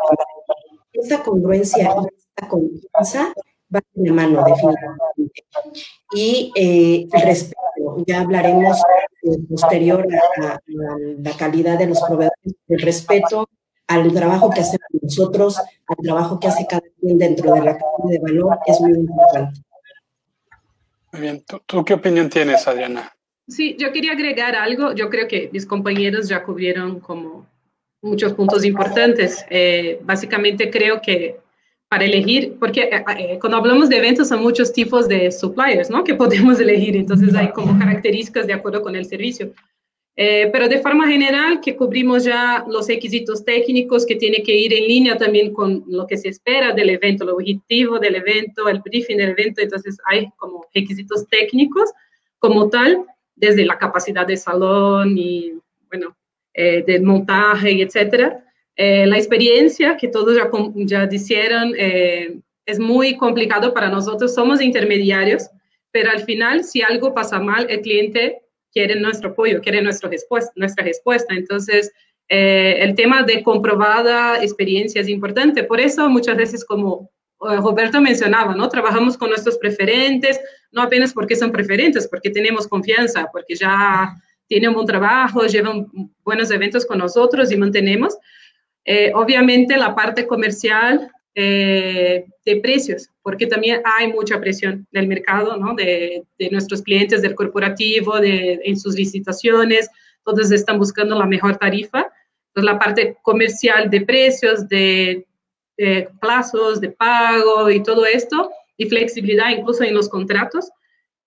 [0.92, 3.32] Esta congruencia y esta confianza
[3.74, 5.44] va en la mano, definitivamente.
[6.12, 8.78] Y eh, respeto, ya hablaremos
[9.22, 10.06] eh, posterior
[10.42, 10.60] a, a,
[11.18, 13.48] la calidad de los proveedores, el respeto
[13.86, 18.08] al trabajo que hacemos nosotros, al trabajo que hace cada quien dentro de la cadena
[18.08, 19.60] de valor, es muy importante.
[21.12, 21.44] Muy bien.
[21.66, 23.12] ¿Tú, qué opinión tienes, Adriana?
[23.48, 24.94] Sí, yo quería agregar algo.
[24.94, 27.46] Yo creo que mis compañeros ya cubrieron como
[28.02, 29.44] muchos puntos importantes.
[29.50, 31.36] Eh, básicamente creo que
[31.90, 36.04] para elegir, porque eh, eh, cuando hablamos de eventos son muchos tipos de suppliers, ¿no?
[36.04, 39.52] Que podemos elegir, entonces hay como características de acuerdo con el servicio.
[40.16, 44.72] Eh, pero de forma general que cubrimos ya los requisitos técnicos que tiene que ir
[44.74, 48.80] en línea también con lo que se espera del evento, el objetivo del evento, el
[48.80, 51.90] briefing del evento, entonces hay como requisitos técnicos
[52.38, 53.04] como tal,
[53.40, 55.54] desde la capacidad de salón y,
[55.88, 56.16] bueno,
[56.54, 58.44] eh, del montaje y etcétera.
[58.76, 61.74] Eh, la experiencia que todos ya, ya dijeron
[62.66, 65.50] es muy complicado para nosotros, somos intermediarios,
[65.90, 70.52] pero al final si algo pasa mal, el cliente quieren nuestro apoyo, quieren nuestra respuesta.
[70.54, 71.34] Nuestra respuesta.
[71.34, 71.92] Entonces,
[72.28, 75.64] eh, el tema de comprobada experiencia es importante.
[75.64, 78.68] Por eso muchas veces, como eh, Roberto mencionaba, ¿no?
[78.68, 80.38] Trabajamos con nuestros preferentes,
[80.72, 84.14] no apenas porque son preferentes, porque tenemos confianza, porque ya
[84.46, 85.86] tienen buen trabajo, llevan
[86.22, 88.18] buenos eventos con nosotros y mantenemos.
[88.84, 95.56] Eh, obviamente la parte comercial eh, de precios, porque también hay mucha presión del mercado,
[95.56, 95.74] ¿no?
[95.74, 99.88] de, de, nuestros clientes, del corporativo, de, en sus licitaciones,
[100.24, 102.10] todos están buscando la mejor tarifa.
[102.48, 105.26] Entonces, la parte comercial de precios, de,
[105.82, 110.70] eh, plazos de pago y todo esto, y flexibilidad incluso en los contratos,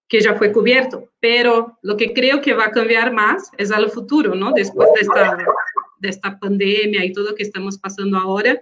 [0.08, 1.10] que ya fue cubierto.
[1.20, 4.52] Pero lo que creo que va a cambiar más es al futuro, ¿no?
[4.52, 5.38] Después de esta,
[5.98, 8.62] de esta pandemia y todo que estamos pasando ahora,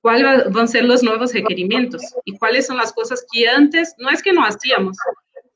[0.00, 4.10] cuáles van a ser los nuevos requerimientos y cuáles son las cosas que antes, no
[4.10, 4.96] es que no hacíamos,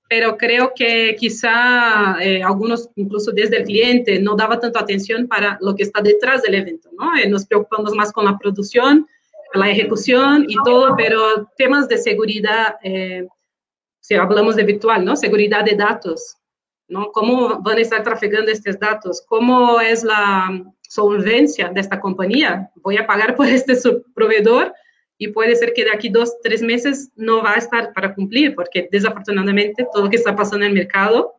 [0.08, 5.58] pero creo que quizá eh, algunos, incluso desde el cliente, no daba tanta atención para
[5.60, 7.16] lo que está detrás del evento, ¿no?
[7.16, 9.08] Eh, nos preocupamos más con la producción,
[9.54, 13.26] la ejecución y todo, pero temas de seguridad, eh,
[14.00, 15.16] si hablamos de virtual, ¿no?
[15.16, 16.36] Seguridad de datos,
[16.88, 17.12] ¿no?
[17.12, 19.22] ¿Cómo van a estar trafegando estos datos?
[19.26, 22.70] ¿Cómo es la solvencia de esta compañía?
[22.76, 23.74] ¿Voy a pagar por este
[24.14, 24.72] proveedor?
[25.22, 28.56] y puede ser que de aquí dos, tres meses no va a estar para cumplir,
[28.56, 31.34] porque desafortunadamente todo lo que está pasando en el mercado,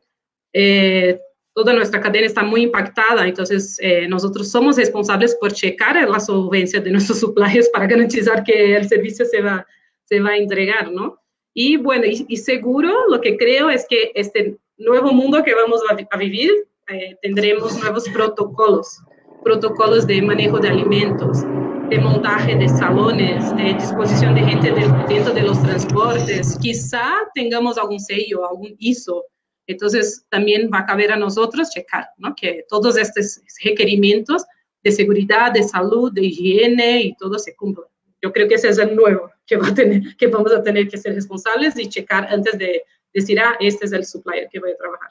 [0.54, 1.19] eh,
[1.54, 6.80] toda nuestra cadena está muy impactada, entonces eh, nosotros somos responsables por checar la solvencia
[6.80, 9.66] de nuestros suppliers para garantizar que el servicio se va,
[10.06, 11.20] se va a entregar, ¿no?
[11.54, 16.18] Y bueno, y, seguro lo que creo es que este nuevo mundo que vamos a,
[16.18, 16.52] vivir,
[16.89, 19.00] eh, tendremos nuevos protocolos,
[19.44, 21.44] protocolos de manejo de alimentos,
[21.89, 24.72] de montaje de salones, de disposición de gente
[25.08, 26.58] dentro de los transportes.
[26.60, 29.24] Quizá tengamos algún sello, algún ISO.
[29.67, 32.36] Entonces, también va a caber a nosotros checar ¿no?
[32.36, 34.43] que todos estos requerimientos
[34.84, 37.88] de seguridad, de salud, de higiene y todo se cumplan.
[38.21, 40.88] Yo creo que ese es el nuevo que, va a tener, que vamos a tener
[40.88, 44.71] que ser responsables y checar antes de decir, ah, este es el supplier que voy
[44.71, 45.10] a trabajar.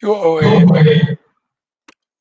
[0.00, 1.18] Yo, eh,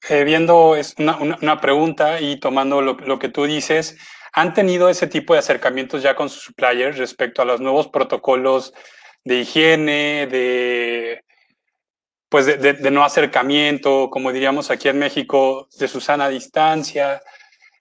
[0.10, 3.98] eh, viendo es una, una, pregunta y tomando lo, lo, que tú dices,
[4.34, 8.74] ¿han tenido ese tipo de acercamientos ya con sus suppliers respecto a los nuevos protocolos
[9.28, 11.24] de higiene, de,
[12.30, 17.22] pues de, no acercamiento, como diríamos aquí en México, de su sana distancia?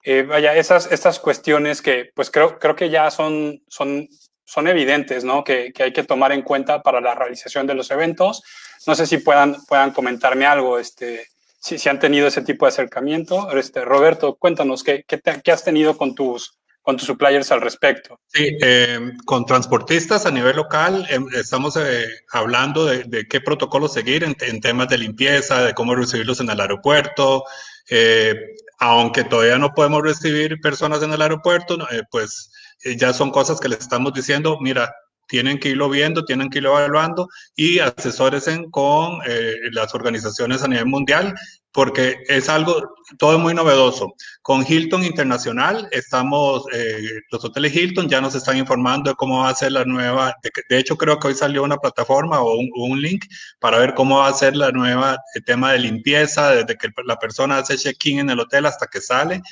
[0.03, 4.09] Eh, vaya, esas, estas cuestiones que pues creo, creo que ya son, son,
[4.45, 5.43] son evidentes, ¿no?
[5.45, 8.43] Que, que hay que tomar en cuenta para la realización de los eventos.
[8.87, 11.27] No sé si puedan, puedan comentarme algo, este,
[11.61, 13.51] si, si han tenido ese tipo de acercamiento.
[13.57, 18.21] Este, Roberto, cuéntanos, ¿qué, qué, has tenido con tus, con tus suppliers al respecto?
[18.29, 23.89] Sí, eh, con transportistas a nivel local em, estamos eh, hablando de, de, qué protocolo
[23.89, 27.43] seguir en, en, temas de limpieza, de cómo recibirlos en el aeropuerto.
[27.91, 28.37] Eh,
[28.79, 32.53] aunque todavía no podemos recibir personas en el aeropuerto, eh, pues
[32.85, 34.95] eh, ya son cosas que les estamos diciendo, mira,
[35.27, 40.69] tienen que irlo viendo, tienen que irlo evaluando y asesórense con eh, las organizaciones a
[40.69, 41.35] nivel mundial
[41.77, 44.15] porque es algo todo muy novedoso.
[44.41, 49.51] Con Hilton Internacional estamos, eh, los hoteles Hilton ya nos están informando de cómo va
[49.51, 53.03] a ser la nueva, de, de hecho creo que hoy salió una plataforma o un,
[53.03, 53.27] link
[53.59, 57.59] para ver cómo va a ser la nueva tema de limpieza, desde que la persona
[57.59, 59.43] hace check-in en el hotel hasta que sale.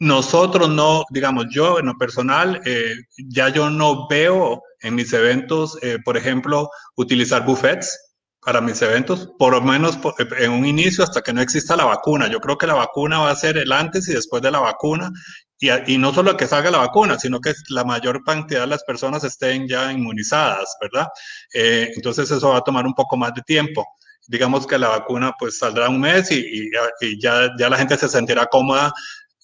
[0.00, 2.94] Nosotros no, digamos, yo en lo personal, eh,
[3.28, 9.28] ya yo no veo en mis eventos, eh, por ejemplo, utilizar buffets para mis eventos,
[9.38, 9.98] por lo menos
[10.38, 12.28] en un inicio hasta que no exista la vacuna.
[12.28, 15.10] Yo creo que la vacuna va a ser el antes y después de la vacuna,
[15.58, 18.84] y, y no solo que salga la vacuna, sino que la mayor cantidad de las
[18.84, 21.08] personas estén ya inmunizadas, ¿verdad?
[21.52, 23.86] Eh, entonces eso va a tomar un poco más de tiempo
[24.28, 27.96] digamos que la vacuna pues saldrá un mes y, y, y, ya, ya la gente
[27.96, 28.92] se sentirá cómoda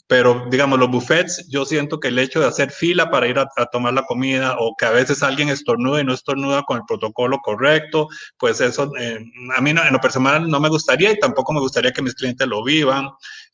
[0.06, 3.48] pero digamos, los buffets, yo siento que el hecho de hacer fila para ir a,
[3.72, 7.38] tomar la comida o que a veces alguien estornuda y no estornuda con el protocolo
[7.38, 9.18] correcto, pues eso eh,
[9.56, 12.14] a mí no, en lo personal no me gustaría y tampoco me gustaría que mis
[12.14, 13.08] clientes lo vivan.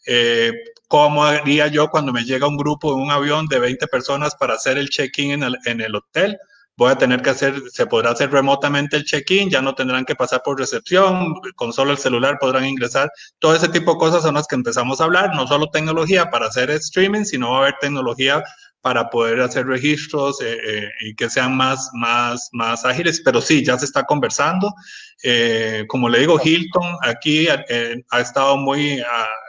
[0.07, 0.53] Eh,
[0.89, 4.55] ¿Cómo haría yo cuando me llega un grupo en un avión de 20 personas para
[4.55, 6.39] hacer el check-in en en el hotel?
[6.77, 10.15] Voy a tener que hacer, se podrá hacer remotamente el check-in, ya no tendrán que
[10.15, 13.11] pasar por recepción, con solo el celular podrán ingresar.
[13.39, 16.47] Todo ese tipo de cosas son las que empezamos a hablar, no solo tecnología para
[16.47, 18.43] hacer streaming, sino va a haber tecnología
[18.81, 23.65] para poder hacer registros eh, eh, y que sean más, más, más ágiles, pero sí,
[23.65, 24.75] ya se está conversando.
[25.23, 29.01] Eh, como le digo, Hilton aquí eh, ha estado muy...
[29.01, 29.42] Uh,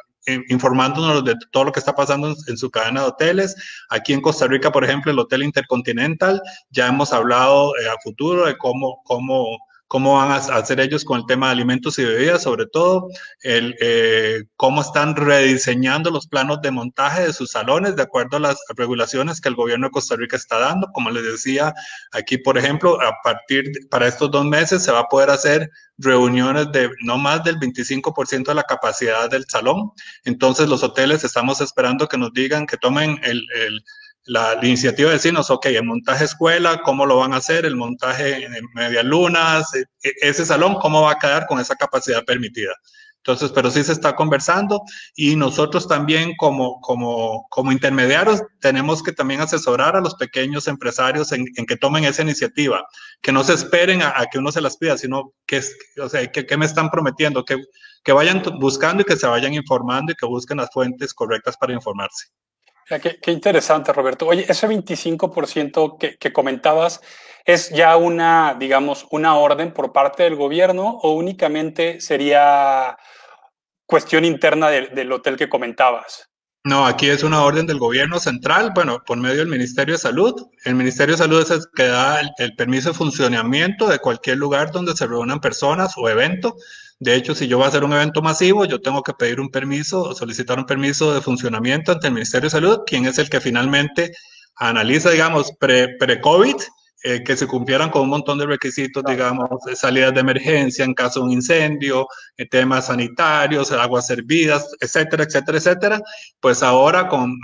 [0.50, 3.56] informándonos de todo lo que está pasando en, su cadena de hoteles.
[3.90, 8.46] Aquí en Costa Rica, por ejemplo, el Hotel Intercontinental, ya hemos hablado eh, a futuro
[8.46, 9.58] de cómo, cómo
[9.94, 13.10] cómo van a hacer ellos con el tema de alimentos y bebidas, sobre todo
[13.44, 18.40] el, eh, cómo están rediseñando los planos de montaje de sus salones de acuerdo a
[18.40, 20.88] las regulaciones que el gobierno de Costa Rica está dando.
[20.94, 21.76] Como les decía,
[22.12, 25.70] aquí, por ejemplo, a partir de, para estos dos meses se va a poder hacer
[26.00, 29.92] reuniones de no más del 25% de la capacidad del salón.
[30.26, 33.84] Entonces, los hoteles estamos esperando que nos digan que tomen el, el
[34.26, 37.66] la, iniciativa de decirnos, ok, el montaje escuela, ¿cómo lo van a hacer?
[37.66, 39.86] El montaje en medias lunas, e,
[40.22, 42.74] ese salón, ¿cómo va a quedar con esa capacidad permitida?
[43.26, 44.82] Entonces, pero sí se está conversando
[45.16, 51.32] y nosotros también como, como, como intermediarios tenemos que también asesorar a los pequeños empresarios
[51.32, 52.86] en, que tomen esa iniciativa,
[53.22, 55.62] que no se esperen a, que uno se las pida, sino que,
[56.02, 57.56] o sea, que, me están prometiendo, que,
[58.04, 61.72] que vayan buscando y que se vayan informando y que busquen las fuentes correctas para
[61.72, 62.28] informarse.
[63.00, 64.28] Qué, interesante, Roberto.
[64.28, 67.02] Oye, ese 25% que, que, comentabas,
[67.46, 72.98] ¿es ya una, digamos, una orden por parte del gobierno o únicamente sería
[73.86, 76.30] cuestión interna del hotel que comentabas?
[76.66, 80.48] No, aquí es una orden del gobierno central, bueno, por medio del Ministerio de Salud.
[80.64, 84.72] El Ministerio de Salud es el que da el, permiso de funcionamiento de cualquier lugar
[84.72, 86.56] donde se reúnan personas o evento.
[87.04, 89.50] De hecho, si yo voy a hacer un evento masivo, yo tengo que pedir un
[89.50, 93.42] permiso solicitar un permiso de funcionamiento ante el Ministerio de Salud, quien es el que
[93.42, 94.14] finalmente
[94.56, 96.56] analiza, digamos, pre-COVID,
[97.06, 100.94] eh, que se cumplieran con un montón de requisitos, digamos, de salidas de emergencia en
[100.94, 106.02] caso de un incendio, eh, temas sanitarios, aguas servidas, etcétera, etcétera, etcétera.
[106.40, 107.38] Pues ahora con...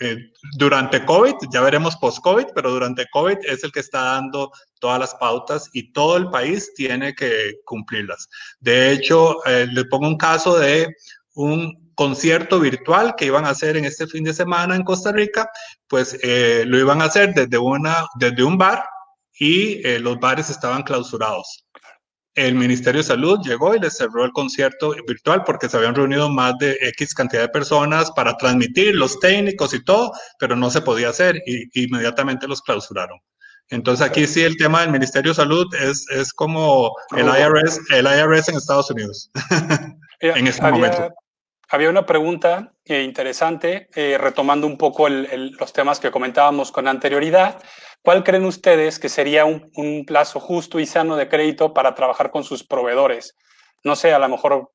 [0.00, 0.20] Eh,
[0.56, 5.14] durante COVID, ya veremos post-COVID, pero durante COVID es el que está dando todas las
[5.16, 8.28] pautas y todo el país tiene que cumplirlas.
[8.60, 10.86] De hecho, le pongo un caso de
[11.34, 15.50] un concierto virtual que iban a hacer en este fin de semana en Costa Rica,
[15.88, 18.84] pues lo iban a hacer desde, una, desde un bar
[19.38, 21.64] y eh, los bares estaban clausurados.
[22.34, 26.28] El Ministerio de Salud llegó y les cerró el concierto virtual porque se habían reunido
[26.30, 30.80] más de X cantidad de personas para transmitir los técnicos y todo, pero no se
[30.80, 33.18] podía hacer y inmediatamente los clausuraron.
[33.70, 38.06] Entonces aquí sí el tema del Ministerio de Salud es, es como el IRS, el
[38.06, 39.30] IRS en Estados Unidos
[40.20, 41.12] en este momento.
[41.70, 47.62] Había una pregunta eh, interesante, eh, retomando un poco los temas que comentábamos con anterioridad.
[48.00, 52.42] ¿Cuál creen ustedes que sería un, plazo justo y sano de crédito para trabajar con
[52.42, 53.36] sus proveedores?
[53.84, 54.72] No sé, a lo mejor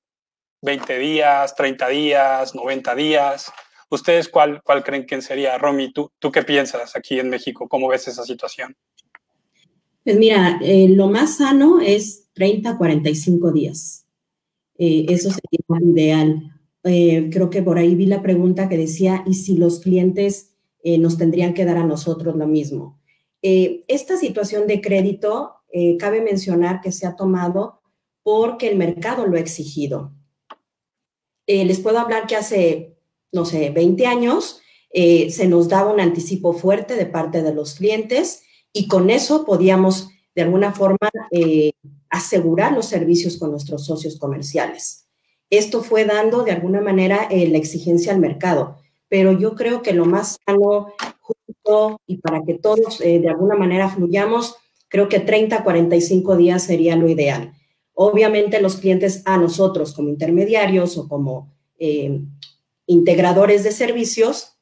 [0.61, 3.51] 20 días, 30 días, 90 días.
[3.89, 5.57] ¿Ustedes cuál, creen que sería?
[5.57, 7.67] Romy, ¿tú, ¿tú qué piensas aquí en México?
[7.67, 8.75] ¿Cómo ves esa situación?
[10.03, 14.05] Pues mira, eh, lo más sano es 30, 45 días.
[14.77, 16.52] Eso sería lo ideal.
[16.83, 20.49] Eh, creo que por ahí vi la pregunta que decía, ¿y si los clientes
[20.83, 22.99] nos tendrían que dar a nosotros lo mismo?
[23.45, 27.81] Eh, esta situación de crédito, eh, cabe mencionar que se ha tomado
[28.23, 30.13] porque el mercado lo ha exigido.
[31.45, 32.97] Eh, les puedo hablar que hace,
[33.33, 34.59] no sé, 20 años
[34.95, 40.09] se nos daba un anticipo fuerte de parte de los clientes y con eso podíamos
[40.35, 41.09] de alguna forma
[42.11, 45.02] asegurar los servicios con nuestros socios comerciales.
[45.57, 50.05] Esto fue dando de alguna manera la exigencia al mercado, pero yo creo que lo
[50.05, 50.93] más sano
[52.07, 54.55] y para que todos eh, de alguna manera fluyamos,
[54.87, 57.53] creo que 30, 45 días sería lo ideal.
[57.93, 62.19] Obviamente los clientes a nosotros como intermediarios o como eh,
[62.87, 64.57] integradores de servicios,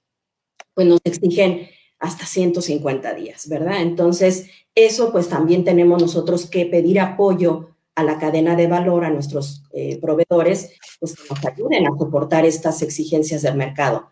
[0.73, 3.82] pues nos exigen hasta 150 días, ¿verdad?
[3.82, 9.10] Entonces, eso pues también tenemos nosotros que pedir apoyo a la cadena de valor, a
[9.10, 14.10] nuestros eh, proveedores, pues que nos ayuden a soportar estas exigencias del mercado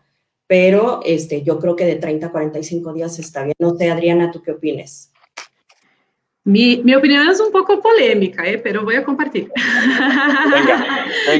[0.50, 3.54] pero este, yo creo que de 30 a 45 días está bien.
[3.60, 5.12] No sé, Adriana, ¿tú qué opinas?
[6.42, 8.58] Mi, mi, opinión es un poco polémica, ¿eh?
[8.58, 9.48] pero voy a compartir.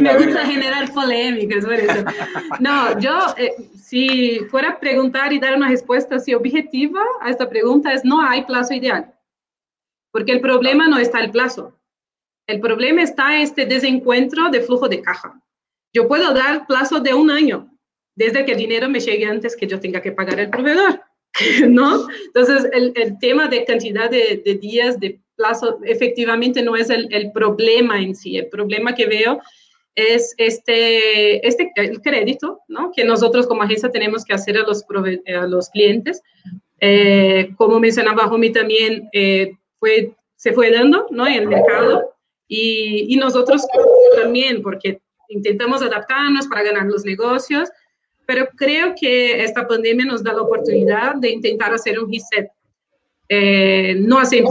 [0.01, 2.05] Me gusta generar polémicas, por eso.
[2.61, 7.49] No, yo, eh, si fuera a preguntar y dar una respuesta así objetiva a esta
[7.49, 9.13] pregunta, es no hay plazo ideal.
[10.13, 11.77] Porque el problema no está el plazo.
[12.51, 15.41] El problema está este desencuentro de flujo de caja.
[15.93, 17.71] Yo puedo dar plazo de un año,
[18.17, 21.01] desde que el dinero me llegue antes que yo tenga que pagar el proveedor,
[21.69, 22.09] ¿no?
[22.27, 27.31] Entonces, el, el tema de cantidad de, días, de plazo, efectivamente no es el, el,
[27.31, 28.37] problema en sí.
[28.37, 29.41] El problema que veo
[29.95, 32.91] es este, este el crédito, ¿no?
[32.91, 34.85] Que nosotros como agencia tenemos que hacer a los,
[35.37, 36.21] a los clientes.
[36.81, 41.29] Eh, como mencionaba Romy también, eh, fue, se fue dando, ¿no?
[41.29, 42.11] En el mercado.
[42.53, 43.65] Y, y nosotros
[44.17, 47.71] también, porque intentamos adaptarnos para ganar los negocios,
[48.27, 52.49] pero creo que esta pandemia nos da la oportunidad de intentar hacer un reset.
[53.29, 54.45] Eh, no a 100%,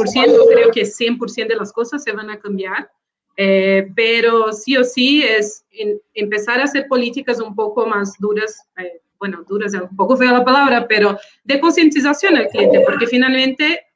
[0.50, 2.90] creo que 100% de las cosas se van a cambiar,
[3.36, 5.66] eh, pero sí o sí es
[6.14, 10.32] empezar a hacer políticas un poco más duras, eh, bueno, duras es un poco fea
[10.32, 13.88] la palabra, pero de concientización al cliente, porque finalmente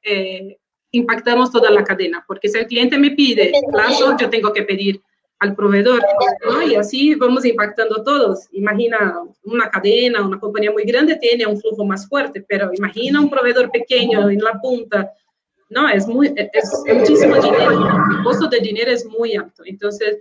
[0.93, 5.01] impactamos toda la cadena, porque si el cliente me pide plazo, yo tengo que pedir
[5.39, 6.01] al proveedor,
[6.45, 6.61] ¿no?
[6.61, 8.47] Y así vamos impactando todos.
[8.51, 13.29] Imagina una cadena, una compañía muy grande tiene un flujo más fuerte, pero imagina un
[13.29, 15.11] proveedor pequeño en la punta,
[15.69, 15.89] ¿no?
[15.89, 19.63] Es, muy, es, muchísimo dinero, el costo de dinero es muy alto.
[19.65, 20.19] Entonces,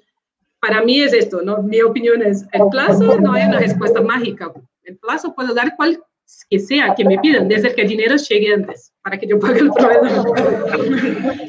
[0.59, 1.63] para mí es esto, ¿no?
[1.63, 4.51] Mi opinión es, el plazo no hay una respuesta mágica.
[4.85, 6.03] El plazo puedo dar cual
[6.49, 9.61] que sea que me pidan, desde que el dinero llegue antes, para que yo pague
[9.61, 10.39] el proveedor.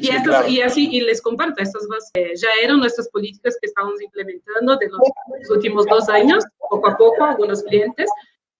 [0.00, 4.88] y, y así, y les comparto, estas ya eran nuestras políticas que estábamos implementando de
[4.88, 5.00] los,
[5.40, 8.10] los últimos dos años, poco a poco, algunos clientes,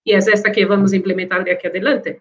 [0.05, 2.21] y es esta que vamos a implementar de aquí adelante.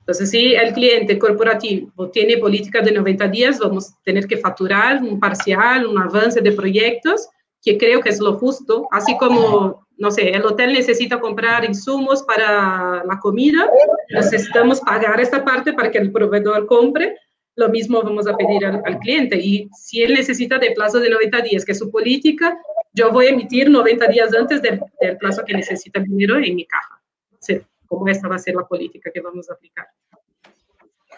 [0.00, 5.02] Entonces, si el cliente corporativo tiene políticas de 90 días, vamos a tener que facturar
[5.02, 7.26] un parcial, un avance de proyectos,
[7.62, 12.22] que creo que es lo justo, así como, no sé, el hotel necesita comprar insumos
[12.22, 13.70] para la comida,
[14.10, 17.16] necesitamos pagar esta parte para que el proveedor compre,
[17.56, 19.36] lo mismo vamos a pedir al, cliente.
[19.36, 22.58] Y si él necesita de plazo de 90 días, que es su política,
[22.92, 24.80] yo voy a emitir 90 días antes del,
[25.18, 27.00] plazo que necesita el dinero en mi caja.
[27.40, 29.88] Sí cómo esta va a ser la política que vamos a aplicar.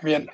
[0.02, 0.28] Bien.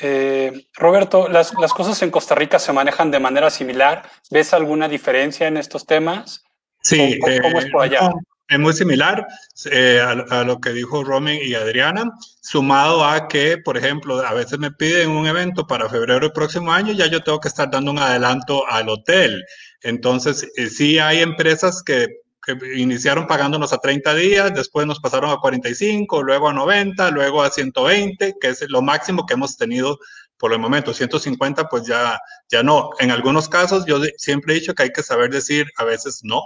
[0.00, 4.08] Eh, Roberto, las, las, cosas en Costa Rica se manejan de manera similar.
[4.30, 6.44] ¿Ves alguna diferencia en estos temas?
[6.82, 7.18] Sí.
[7.20, 8.12] ¿Cómo, es por allá?
[8.48, 9.26] es muy similar
[9.70, 12.12] eh, a, a, lo que dijo Romy y Adriana,
[12.42, 16.70] sumado a que, por ejemplo, a veces me piden un evento para febrero del próximo
[16.70, 19.42] año, ya yo tengo que estar dando un adelanto al hotel.
[19.80, 22.08] Entonces, eh, sí hay empresas que
[22.44, 27.42] que iniciaron pagándonos a 30 días, después nos pasaron a 45, luego a 90, luego
[27.42, 29.98] a 120, que es lo máximo que hemos tenido
[30.38, 30.92] por el momento.
[30.92, 32.18] 150, pues ya,
[32.48, 32.90] ya no.
[32.98, 36.42] En algunos casos, yo siempre he dicho que hay que saber decir a veces no,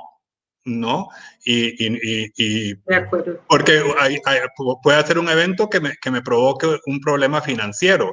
[0.66, 1.08] no,
[1.44, 2.74] y, y, y,
[3.48, 4.18] porque hay,
[4.82, 8.12] puede hacer un evento que me, que me provoque un problema financiero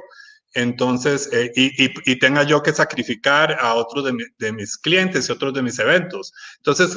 [0.54, 4.04] entonces, eh, y, y, tenga yo que sacrificar a otros
[4.38, 6.32] de, mis clientes y otros de mis eventos.
[6.58, 6.96] Entonces,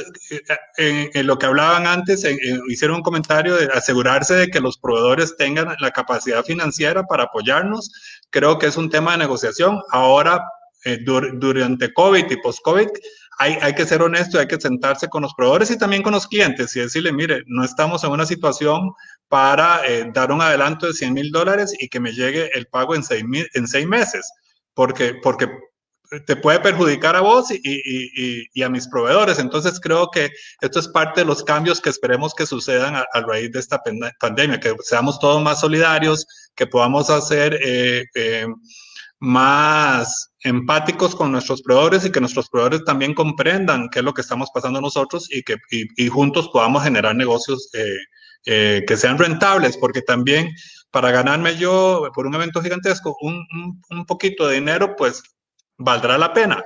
[0.78, 2.24] eh, en, lo que hablaban antes,
[2.70, 7.92] hicieron un comentario de asegurarse de que los proveedores tengan la capacidad financiera para apoyarnos.
[8.30, 9.82] Creo que es un tema de negociación.
[9.90, 10.40] Ahora,
[10.86, 12.90] eh, durante COVID y post-COVID,
[13.38, 16.28] hay, hay, que ser honesto, hay que sentarse con los proveedores y también con los
[16.28, 18.92] clientes y decirle, mire, no estamos en una situación
[19.28, 22.96] para eh, dar un adelanto de 100 mil dólares y que me llegue el pago
[22.96, 23.24] en seis,
[23.54, 24.32] en seis meses,
[24.74, 25.48] porque, porque
[26.26, 29.40] te puede perjudicar a vos y, y, y, a mis proveedores.
[29.40, 30.30] Entonces creo que
[30.62, 33.82] esto es parte de los cambios que esperemos que sucedan a, raíz de esta
[34.20, 36.26] pandemia, que seamos todos más solidarios,
[36.56, 37.60] que podamos hacer...
[37.62, 38.48] Eh, eh,
[39.20, 44.22] más empáticos con nuestros proveedores y que nuestros proveedores también comprendan qué es lo que
[44.22, 47.98] estamos pasando nosotros y que y, juntos podamos generar negocios eh,
[48.46, 50.52] eh, que sean rentables, porque también
[50.92, 53.46] para ganarme yo por un evento gigantesco un,
[53.90, 55.22] un, poquito de dinero, pues
[55.78, 56.64] valdrá la pena.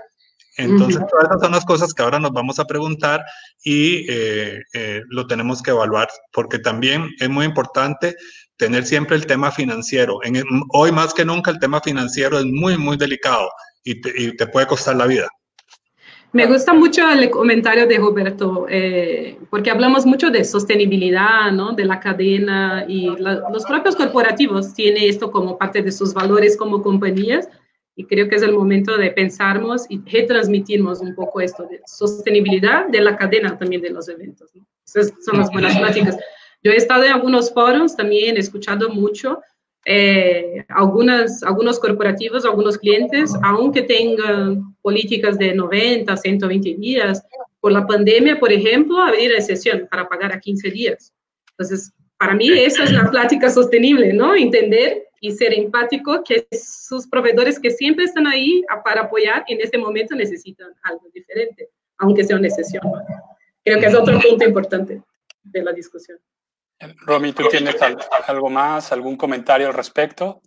[0.58, 3.24] Entonces, todas esas son las cosas que ahora nos vamos a preguntar
[3.64, 4.60] y eh,
[5.08, 8.16] lo tenemos que evaluar, porque también es muy importante
[8.62, 10.20] tener siempre el tema financiero.
[10.24, 10.36] En,
[10.70, 13.50] hoy más que nunca el tema financiero es muy, muy delicado
[13.84, 15.28] y te, puede costar la vida.
[16.32, 21.72] Me gusta mucho el comentario de Roberto, eh, porque hablamos mucho de sostenibilidad, ¿no?
[21.74, 26.84] de la cadena y los propios corporativos tienen esto como parte de sus valores como
[26.84, 27.50] compañías
[27.96, 32.88] y creo que es el momento de pensarnos y retransmitirnos un poco esto de sostenibilidad
[32.90, 34.52] de la cadena también de los eventos.
[34.86, 36.16] Esas son las buenas pláticas.
[36.64, 39.42] Yo he estado en algunos foros también, he escuchado mucho.
[39.86, 47.24] Eh, algunas, algunos corporativos, algunos clientes, aunque tengan políticas de 90, 120 días,
[47.60, 51.14] por la pandemia, por ejemplo, abrir excepción para pagar a 15 días.
[51.52, 54.36] Entonces, para mí esa es la plática sostenible, ¿no?
[54.36, 59.78] Entender y ser empático que sus proveedores que siempre están ahí para apoyar, en este
[59.78, 62.84] momento necesitan algo diferente, aunque sea una excepción.
[63.64, 65.02] Creo que es otro punto importante
[65.44, 66.20] de la discusión.
[67.06, 67.76] Romy, ¿tú tienes
[68.28, 70.42] algo más, algún comentario al respecto?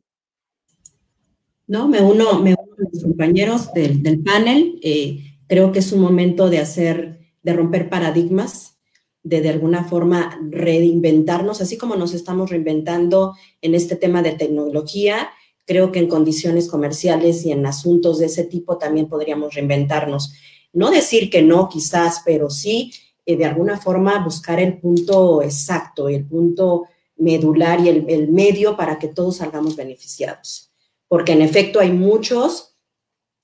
[1.66, 4.78] No, me uno, me uno a los compañeros del, del panel.
[4.82, 8.78] Eh, creo que es un momento de hacer, de romper paradigmas,
[9.22, 15.30] de de alguna forma reinventarnos, así como nos estamos reinventando en este tema de tecnología.
[15.64, 20.35] Creo que en condiciones comerciales y en asuntos de ese tipo también podríamos reinventarnos.
[20.74, 22.93] No decir que no, quizás, pero sí
[23.26, 28.98] eh, de alguna forma buscar el punto exacto, el punto medular y el, medio para
[28.98, 30.72] que todos salgamos beneficiados.
[31.08, 32.76] Porque en efecto hay muchos,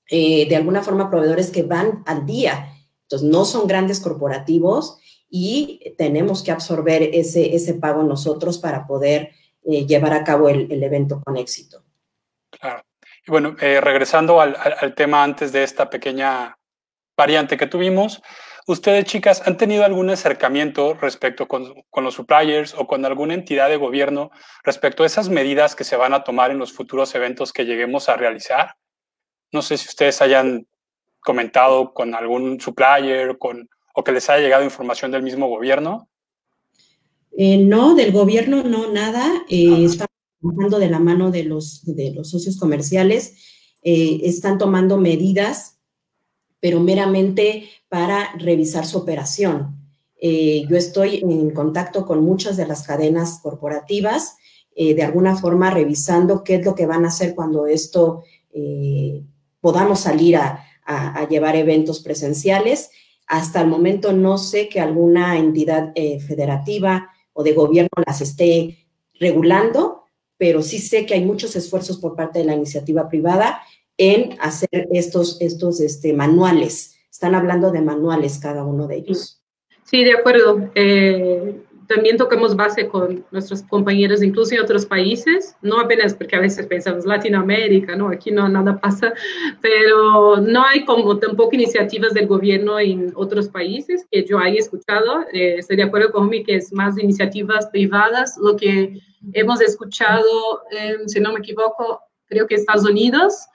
[0.09, 2.75] eh, de alguna forma, proveedores que van al día.
[3.03, 9.31] Entonces, no son grandes corporativos y tenemos que absorber ese, ese pago nosotros para poder
[9.63, 11.83] eh, llevar a cabo el, evento con éxito.
[12.51, 12.83] Claro.
[13.27, 16.57] Bueno, regresando al, al tema antes de esta pequeña
[17.15, 18.21] variante que tuvimos,
[18.67, 23.77] ¿Ustedes, chicas, han tenido algún acercamiento respecto con, los suppliers o con alguna entidad de
[23.77, 24.29] gobierno
[24.63, 28.07] respecto a esas medidas que se van a tomar en los futuros eventos que lleguemos
[28.07, 28.75] a realizar?
[29.51, 30.67] No sé si ustedes hayan
[31.19, 36.07] comentado con algún supplier con, o que les haya llegado información del mismo gobierno?
[37.37, 39.43] Eh, no, del gobierno no, nada.
[39.49, 43.35] Eh, estamos trabajando de la mano de los, de los socios comerciales.
[43.83, 45.80] Eh, están tomando medidas,
[46.61, 49.77] pero meramente para revisar su operación.
[50.21, 54.37] yo estoy en contacto con muchas de las cadenas corporativas,
[54.75, 58.23] de alguna forma revisando qué es lo que van a hacer cuando esto
[59.59, 62.91] podamos salir a, a, llevar eventos presenciales.
[63.27, 68.87] Hasta el momento no sé que alguna entidad eh, federativa o de gobierno las esté
[69.19, 70.03] regulando,
[70.37, 73.61] pero sí sé que hay muchos esfuerzos por parte de la iniciativa privada
[74.01, 76.97] en hacer estos, estos este, manuales.
[77.11, 79.43] Están hablando de manuales cada uno de ellos.
[79.83, 80.71] Sí, de acuerdo.
[80.73, 86.39] Eh, también tocamos base con nuestros compañeros incluso en otros países, no apenas porque a
[86.39, 88.09] veces pensamos Latinoamérica, ¿no?
[88.09, 89.13] Aquí no nada pasa,
[89.61, 95.25] pero no hay como tampoco iniciativas del gobierno en otros países que yo haya escuchado.
[95.31, 98.35] Eh, estoy de acuerdo con mi que es más iniciativas privadas.
[98.41, 98.99] Lo que
[99.33, 100.61] hemos escuchado,
[101.05, 103.45] si no me equivoco, creo que Estados Unidos,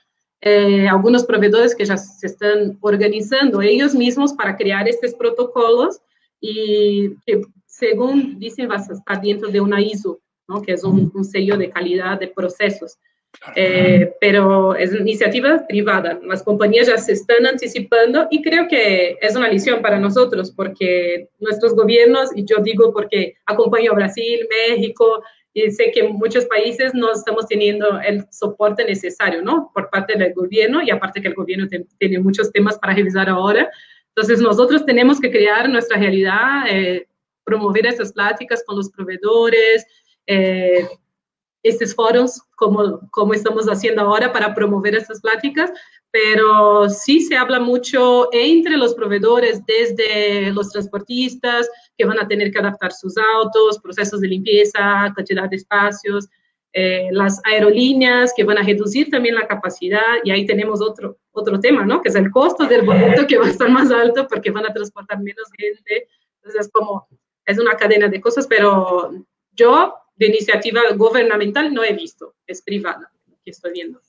[0.41, 6.01] eh, algunos proveedores que ya se están organizando ellos mismos para crear estos protocolos
[6.41, 7.41] y que
[7.77, 10.63] según dicen, vas a estar dentro de una ISO, ¿no?
[10.63, 12.99] que es un, sello de calidad de procesos.
[13.55, 16.19] Eh, pero es una iniciativa privada.
[16.23, 21.29] Las compañías ya se están anticipando y creo que es una lección para nosotros porque
[21.39, 25.23] nuestros gobiernos, y yo digo porque acompaño a Brasil, México,
[25.57, 29.71] y sé que muchos países no estamos teniendo el soporte necesario, ¿no?
[29.73, 31.67] Por parte del gobierno y aparte que el gobierno
[31.99, 33.71] tiene muchos temas para revisar ahora.
[34.15, 36.65] Entonces nosotros tenemos que crear nuestra realidad.
[36.69, 37.09] Eh,
[37.47, 39.87] promover essas pláticas com os provedores,
[40.27, 40.87] eh,
[41.63, 45.71] estes fóruns, como, como estamos fazendo agora para promover essas pláticas,
[46.17, 52.51] pero sí se habla mucho entre los proveedores, desde los transportistas, que van a tener
[52.51, 56.27] que adaptar sus autos, procesos de limpieza, cantidad de espacios,
[56.73, 61.61] eh, las aerolíneas que van a reducir también la capacidad, y ahí tenemos otro, otro
[61.61, 62.01] tema, ¿no?
[62.01, 64.73] Que es el costo del boleto que va a estar más alto porque van a
[64.73, 66.09] transportar menos gente.
[66.43, 67.09] Entonces, como
[67.45, 69.13] es una cadena de cosas, pero
[69.53, 73.13] yo de iniciativa gubernamental no he visto, es privada
[73.45, 74.01] que estoy viendo.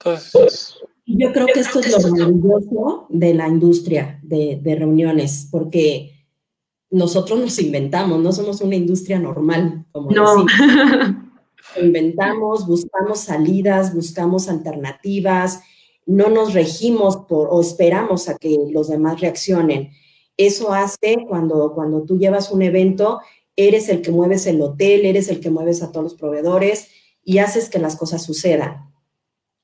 [0.00, 6.12] Entonces, yo creo que esto es lo maravilloso de la industria de, de, reuniones, porque
[6.90, 10.46] nosotros nos inventamos, no somos una industria normal, como no.
[11.80, 15.60] Inventamos, buscamos salidas, buscamos alternativas,
[16.06, 19.90] no nos regimos por, o esperamos a que los demás reaccionen.
[20.36, 23.20] Eso hace cuando, cuando tú llevas un evento,
[23.56, 26.88] eres el que mueves el hotel, eres el que mueves a todos los proveedores
[27.24, 28.91] y haces que las cosas sucedan.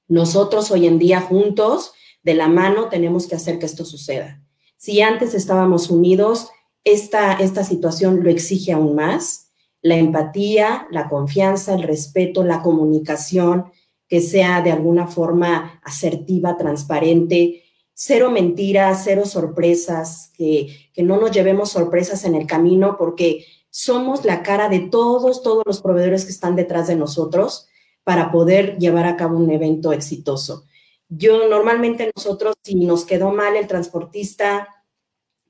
[0.09, 1.92] Nosotros hoy en día juntos,
[2.22, 4.42] de la mano, tenemos que hacer que esto suceda.
[4.76, 6.48] Si antes estábamos unidos,
[6.84, 9.50] esta, esta situación lo exige aún más.
[9.82, 13.66] La empatía, la confianza, el respeto, la comunicación,
[14.09, 21.30] que sea de alguna forma asertiva, transparente, cero mentiras, cero sorpresas, que, que, no nos
[21.30, 26.30] llevemos sorpresas en el camino porque somos la cara de todos, todos los proveedores que
[26.30, 27.68] están detrás de nosotros
[28.09, 30.64] para poder llevar a cabo un evento exitoso.
[31.11, 34.66] Yo normalmente nosotros, si nos quedó mal el transportista,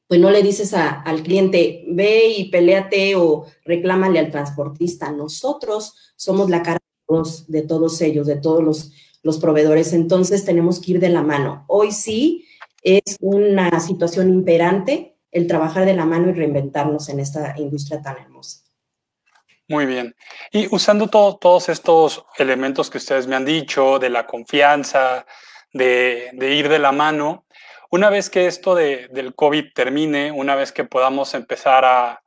[0.08, 5.12] pues no le dices al cliente, ve y peleate o reclámale al transportista.
[5.12, 8.92] Nosotros somos la cara de todos, de todos ellos, de todos los
[9.22, 9.92] los proveedores.
[9.92, 11.64] Entonces tenemos que ir de la mano.
[11.68, 12.46] Hoy sí
[12.82, 18.16] es una situación imperante el trabajar de la mano y reinventarnos en esta industria tan
[18.16, 18.67] hermosa.
[19.68, 20.16] Muy bien.
[20.50, 25.26] Y usando todos estos elementos que ustedes me han dicho, de la confianza,
[25.74, 27.44] de, ir de la mano,
[27.90, 32.22] una vez que esto del COVID termine, una vez que podamos empezar a,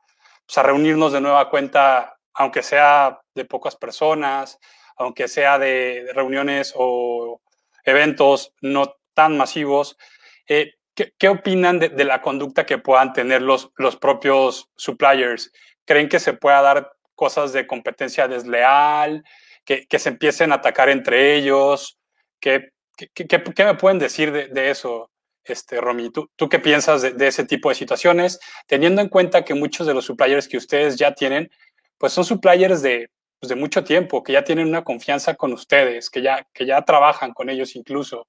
[0.46, 4.60] pues, a reunirnos de nueva cuenta, aunque sea de pocas personas,
[4.96, 7.40] aunque sea de reuniones o
[7.84, 9.98] eventos no tan masivos,
[10.46, 15.52] eh, ¿qué, opinan de, la conducta que puedan tener los, los propios suppliers?
[15.84, 19.24] ¿Creen que se pueda dar cosas de competencia desleal,
[19.64, 21.98] que, se empiecen a atacar entre ellos?
[22.40, 22.70] ¿Qué,
[23.14, 25.10] qué, me pueden decir de, eso,
[25.44, 26.10] este, Romy?
[26.10, 29.86] ¿Tú, ¿Tú, qué piensas de, de, ese tipo de situaciones, teniendo en cuenta que muchos
[29.86, 31.50] de los suppliers que ustedes ya tienen,
[31.98, 33.08] pues son suppliers de
[33.42, 36.80] pues, de mucho tiempo, que ya tienen una confianza con ustedes, que ya, que ya
[36.82, 38.28] trabajan con ellos incluso.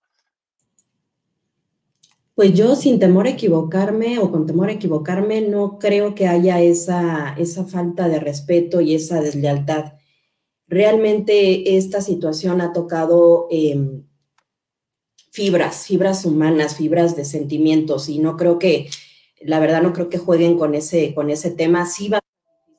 [2.36, 6.60] Pues yo sin temor a equivocarme o con temor a equivocarme, no creo que haya
[6.62, 9.94] esa, esa falta de respeto y esa deslealtad.
[10.68, 14.08] Realmente esta situación ha tocado em,
[15.32, 18.90] fibras, fibras humanas, fibras de sentimientos y no creo que,
[19.46, 21.86] la verdad no creo que jueguen con ese, con ese tema.
[21.86, 22.22] Sí va a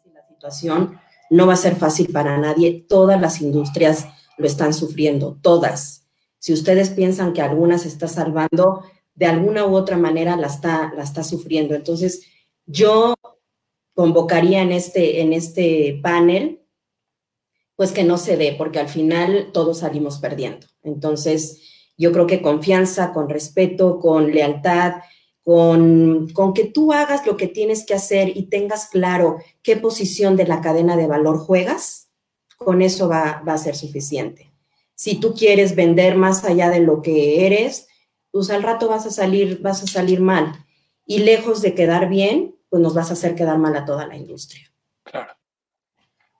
[0.02, 0.98] ser la situación,
[1.30, 2.84] no va a ser fácil para nadie.
[2.88, 4.06] Todas las industrias
[4.38, 6.06] lo están sufriendo, todas.
[6.38, 8.82] Si ustedes piensan que algunas está salvando,
[9.14, 11.74] de alguna u otra manera la está, la está sufriendo.
[11.74, 12.26] Entonces,
[12.66, 13.14] yo
[13.94, 16.60] convocaría en este, en este panel,
[17.76, 20.66] pues que no se dé, porque al final todos salimos perdiendo.
[20.82, 21.62] Entonces,
[21.96, 24.94] yo creo que confianza, con respeto, con lealtad,
[25.42, 30.36] con, con, que tú hagas lo que tienes que hacer y tengas claro qué posición
[30.36, 32.08] de la cadena de valor juegas,
[32.56, 34.52] con eso va, va a ser suficiente.
[34.94, 37.88] Si tú quieres vender más allá de lo que eres,
[38.34, 40.52] pues al rato vas a salir, vas a salir mal.
[41.06, 44.16] Y lejos de quedar bien, pues nos vas a hacer quedar mal a toda la
[44.16, 44.72] industria.
[45.04, 45.36] Claro.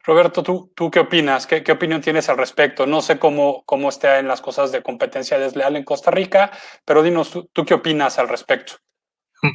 [0.03, 1.47] Roberto, ¿tú, tú qué opinas?
[1.47, 2.85] ¿Qué, ¿Qué, opinión tienes al respecto?
[2.85, 6.51] No sé cómo, cómo está en las cosas de competencia desleal en Costa Rica,
[6.85, 8.73] pero dinos, ¿tú, tú qué opinas al respecto?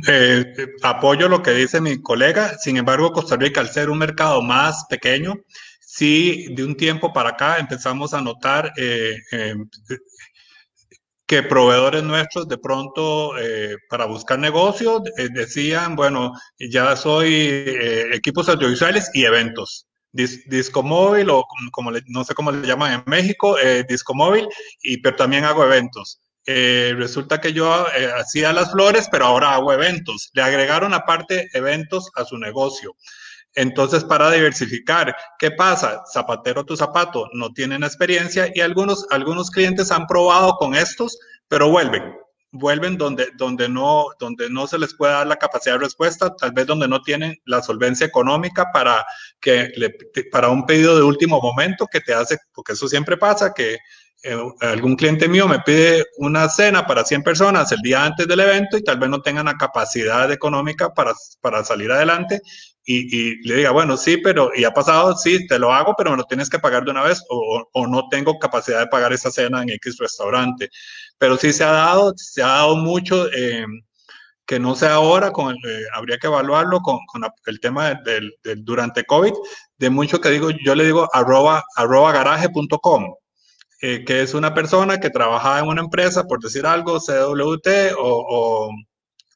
[0.08, 0.46] Eh,
[0.82, 4.86] apoyo lo que dice mi colega, sin embargo, Costa Rica, al ser un mercado más
[4.90, 5.34] pequeño,
[5.82, 9.56] sí, de un tiempo para acá empezamos a notar eh, eh,
[11.30, 18.15] que proveedores nuestros de pronto eh, para buscar negocios eh, decían, bueno, ya soy eh,
[18.15, 19.86] equipos audiovisuales y eventos.
[20.11, 23.55] disco móvil o como no sé cómo le llaman en México,
[23.88, 24.47] disco móvil,
[24.82, 26.19] y, pero también hago eventos.
[26.47, 27.86] resulta que yo
[28.17, 30.32] hacía las flores, pero ahora hago eventos.
[30.34, 32.95] Le agregaron aparte eventos a su negocio.
[33.60, 36.01] Entonces, para diversificar, ¿qué pasa?
[36.10, 41.70] Zapatero tu zapato, no tienen experiencia y algunos, algunos clientes han probado con estos, pero
[41.70, 42.16] vuelven,
[42.53, 46.53] vuelven donde, donde, no, donde no se les puede dar la capacidad de respuesta, tal
[46.53, 49.05] vez donde no tienen la solvencia económica para,
[49.41, 49.68] que
[50.32, 53.78] para un pedido de último momento que te hace, porque eso siempre pasa, que
[54.24, 58.39] eh, algún cliente mío me pide una cena para 100 personas el día antes del
[58.39, 62.41] evento y tal vez no tengan la capacidad económica para, para salir adelante
[62.92, 66.18] y, le diga, bueno, sí, pero, y ha pasado, sí, te lo hago, pero me
[66.18, 69.30] lo tienes que pagar de una vez o, o, no tengo capacidad de pagar esa
[69.30, 70.70] cena en X restaurante.
[71.20, 73.64] Pero sí se ha dado, se ha dado mucho, eh,
[74.46, 78.66] que no sea ahora, con eh, habría que evaluarlo con, con el tema del, del,
[78.66, 79.34] durante COVID,
[79.78, 83.14] de mucho que digo, yo le digo arroba, arroba garaje.com.
[83.82, 87.68] Eh, que es una persona que trabajaba en una empresa, por decir algo, CWT
[87.98, 88.72] o, o,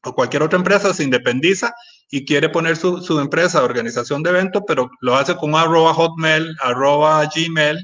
[0.03, 1.73] o cualquier otra empresa, se independiza
[2.15, 6.55] y quiere poner su, su empresa, organización de evento, pero lo hace con arroba hotmail,
[6.61, 7.79] arroba gmail,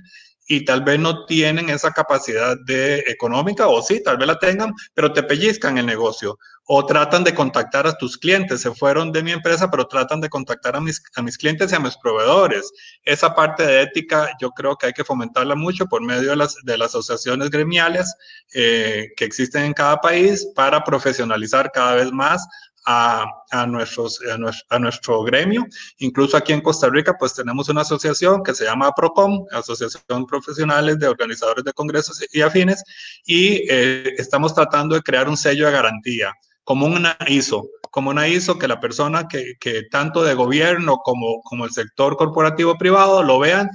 [0.47, 4.71] y tal vez no tienen esa capacidad de económica, o sí, tal vez la tengan,
[4.93, 9.23] pero te pellizcan el negocio, o tratan de contactar a tus clientes, se fueron de
[9.23, 12.71] mi empresa, pero tratan de contactar a mis, a mis clientes y a mis proveedores.
[13.03, 16.55] Esa parte de ética yo creo que hay que fomentarla mucho por medio de las,
[16.63, 18.13] de las asociaciones gremiales
[18.53, 22.47] eh, que existen en cada país para profesionalizar cada vez más
[22.85, 25.65] a, a, nuestros, a, nuestro, a, nuestro, gremio.
[25.97, 30.99] Incluso aquí en Costa Rica, pues tenemos una asociación que se llama PROCOM, Asociación Profesionales
[30.99, 32.83] de Organizadores de Congresos y Afines,
[33.25, 38.27] y eh, estamos tratando de crear un sello de garantía, como una ISO, como una
[38.27, 43.23] ISO que la persona que, que tanto de gobierno como, como el sector corporativo privado
[43.23, 43.69] lo vean,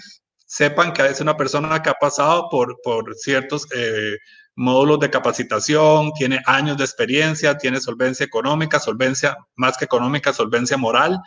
[0.47, 3.67] sepan que es una persona que ha pasado por, por ciertos...
[3.75, 4.17] Eh,
[4.57, 10.77] módulos de capacitación, tiene años de experiencia, tiene solvencia económica, solvencia más que económica, solvencia
[10.77, 11.21] moral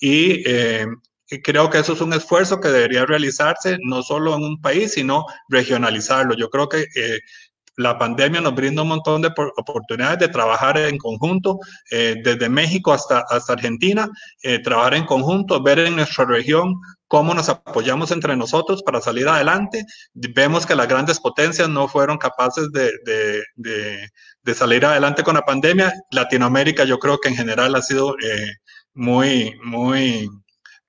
[0.00, 0.86] y eh,
[1.42, 5.24] creo que eso es un esfuerzo que debería realizarse no solo en un país, sino
[5.48, 6.34] regionalizarlo.
[6.36, 7.20] Yo creo que eh,
[7.76, 11.58] la pandemia nos brinda un montón de oportunidades de trabajar en conjunto,
[11.90, 14.08] eh, desde México hasta, hasta Argentina,
[14.42, 16.74] eh, trabajar en conjunto, ver en nuestra región
[17.08, 19.84] cómo nos apoyamos entre nosotros para salir adelante.
[20.14, 25.92] Vemos que las grandes potencias no fueron capaces de, salir adelante con la pandemia.
[26.10, 28.50] Latinoamérica yo creo que en general ha sido eh,
[28.94, 30.28] muy, muy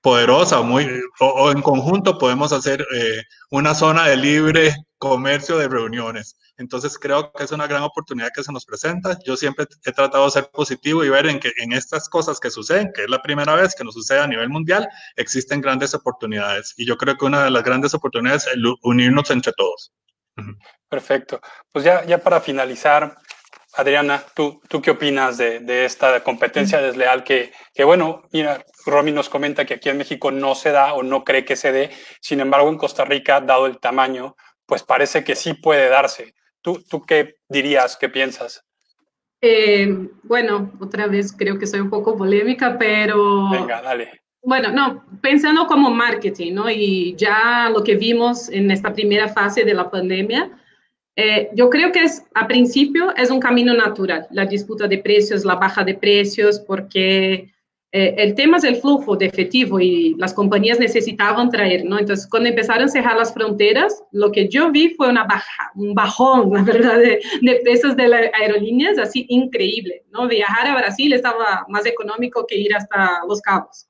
[0.06, 0.88] poderosa muy,
[1.18, 6.38] o, o, en conjunto podemos hacer eh, una zona de libre comercio de reuniones.
[6.58, 9.18] Entonces creo que es una gran oportunidad que se nos presenta.
[9.26, 12.50] Yo siempre he tratado de ser positivo y ver en que en estas cosas que
[12.50, 16.72] suceden, que es la primera vez que nos sucede a nivel mundial, existen grandes oportunidades.
[16.76, 19.92] Y yo creo que una de las grandes oportunidades es unirnos entre todos.
[20.88, 21.40] Perfecto.
[21.72, 23.16] Pues ya, ya para finalizar,
[23.76, 29.12] Adriana, ¿tú, ¿tú qué opinas de, de esta competencia desleal que, que, bueno, mira, Romy
[29.12, 31.90] nos comenta que aquí en México no se da o no cree que se dé,
[32.20, 36.34] sin embargo en Costa Rica, dado el tamaño, pues parece que sí puede darse.
[36.62, 38.64] ¿Tú, tú qué dirías, qué piensas?
[39.40, 43.50] Eh, bueno, otra vez creo que soy un poco polémica, pero...
[43.50, 44.22] Venga, dale.
[44.42, 46.70] Bueno, no, pensando como marketing, ¿no?
[46.70, 50.50] Y ya lo que vimos en esta primera fase de la pandemia,
[51.18, 55.46] Eh, yo creo que es, a principio es un camino natural, la disputa de precios,
[55.46, 57.50] la baja de precios, porque
[57.90, 61.98] eh, el tema es el flujo de efectivo y las compañías necesitaban traer, ¿no?
[61.98, 65.94] Entonces, cuando empezaron a cerrar las fronteras, lo que yo vi fue una baja, un
[65.94, 70.28] bajón, la verdad, de, de precios de las aerolíneas, así increíble, ¿no?
[70.28, 73.86] Viajar a Brasil estaba más económico que ir hasta Los Cabos,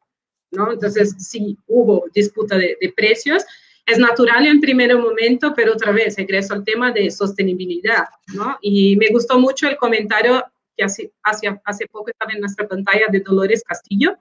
[0.53, 0.73] ¿no?
[0.73, 3.45] Entonces, sí, hubo disputa de, de precios.
[3.87, 8.59] Es natural en primer momento, pero otra vez regreso al tema de sostenibilidad, ¿no?
[8.61, 10.45] Y me gustó mucho el comentario
[10.77, 14.19] que hace, hace, hace poco estaba en nuestra pantalla de Dolores Castillo,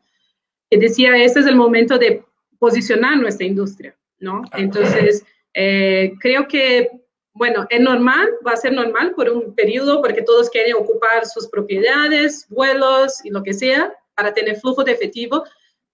[0.70, 2.24] que decía, este es el momento de
[2.60, 4.44] posicionar nuestra industria, ¿no?
[4.54, 6.90] Entonces, eh, creo que,
[7.34, 11.48] bueno, es normal, va a ser normal por un periodo, porque todos quieren ocupar sus
[11.48, 15.44] propiedades, vuelos y lo que sea, para tener flujo de efectivo,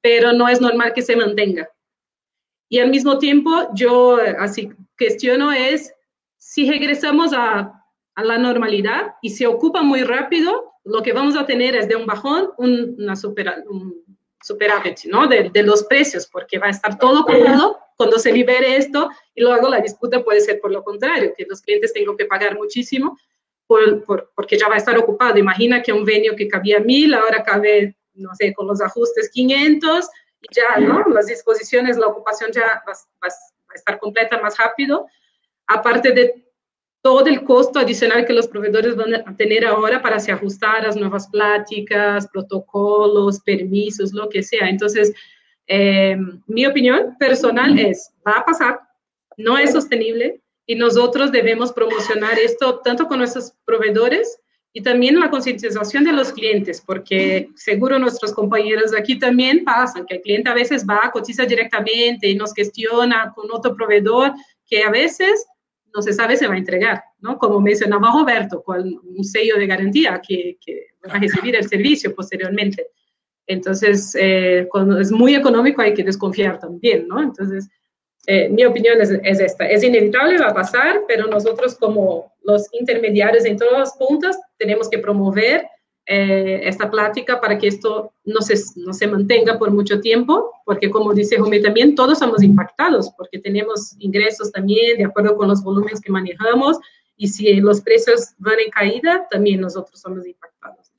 [0.02, 1.70] pero no es normal que se mantenga.
[2.72, 5.94] Y al mismo tiempo, yo así cuestiono es,
[6.38, 7.82] si regresamos a
[8.16, 11.96] a la normalidad y se ocupa muy rápido, lo que vamos a tener es de
[11.96, 14.04] un bajón un, una super, un
[14.42, 15.28] superávit ¿no?
[15.28, 19.42] de, de, los precios, porque va a estar todo ocupado cuando se libere esto y
[19.42, 23.18] luego la disputa puede ser por lo contrario, que los clientes tengan que pagar muchísimo
[23.68, 25.38] por, por, porque ya va a estar ocupado.
[25.38, 30.06] Imagina que un venio que cabía mil, ahora cabe, no sé, con los ajustes 500
[30.06, 30.10] y
[30.50, 31.04] ya, ¿no?
[31.10, 35.08] Las disposiciones, la ocupación ya va, va, va a estar completa más rápido.
[35.68, 36.52] Aparte de
[37.02, 40.88] todo el costo adicional que los proveedores van a tener ahora para se ajustar a
[40.88, 44.70] las nuevas pláticas, protocolos, permisos, lo que sea.
[44.70, 45.12] Entonces,
[45.68, 46.18] eh,
[46.48, 48.82] mi opinión personal es, va a pasar,
[49.38, 54.40] no es sostenible y nosotros debemos promocionar esto tanto con nuestros proveedores
[54.74, 60.16] y también la concientización de los clientes, porque seguro nuestros compañeros aquí también pasan, que
[60.16, 64.32] el cliente a veces va, cotiza directamente y nos gestiona con otro proveedor
[64.66, 65.46] que a veces
[65.94, 67.38] no se sabe si va a entregar, ¿no?
[67.38, 72.16] Como mencionaba Roberto, con un sello de garantía que, que va a recibir el servicio
[72.16, 72.88] posteriormente.
[73.48, 77.22] Entonces, eh, cuando es muy económico hay que desconfiar también, ¿no?
[77.22, 77.68] Entonces,
[78.26, 82.68] eh, mi opinión es, es, esta, es inevitable, va a pasar, pero nosotros como los
[82.74, 85.68] intermediarios en todas las puntas tenemos que promover
[86.08, 90.90] eh, esta plática para que esto no se, no se mantenga por mucho tiempo, porque
[90.90, 95.64] como dice Jome también, todos somos impactados, porque tenemos ingresos también de acuerdo con los
[95.64, 96.80] volúmenes que manejamos,
[97.16, 100.92] y si los precios van en caída, también nosotros somos impactados.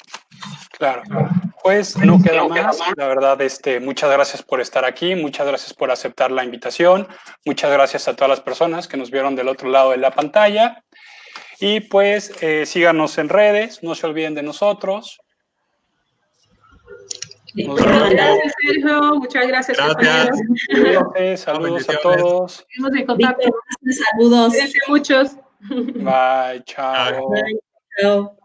[0.78, 1.02] Claro,
[1.62, 2.78] pues no queda más.
[2.96, 7.06] La verdad, este, muchas gracias por estar aquí, muchas gracias por aceptar la invitación,
[7.44, 10.84] muchas gracias a todas las personas que nos vieron del otro lado de la pantalla.
[11.64, 15.20] Y pues eh, síganos en redes, no se olviden de nosotros.
[17.54, 19.14] Muchas gracias, Sergio.
[19.14, 19.78] Muchas gracias.
[19.78, 21.40] gracias.
[21.40, 22.66] Saludos a todos.
[22.68, 23.48] Seguimos en contacto.
[24.12, 24.54] Saludos.
[24.54, 25.36] Gracias muchos.
[25.68, 27.30] Bye, chao.
[27.30, 27.60] Bye,
[28.00, 28.36] chao.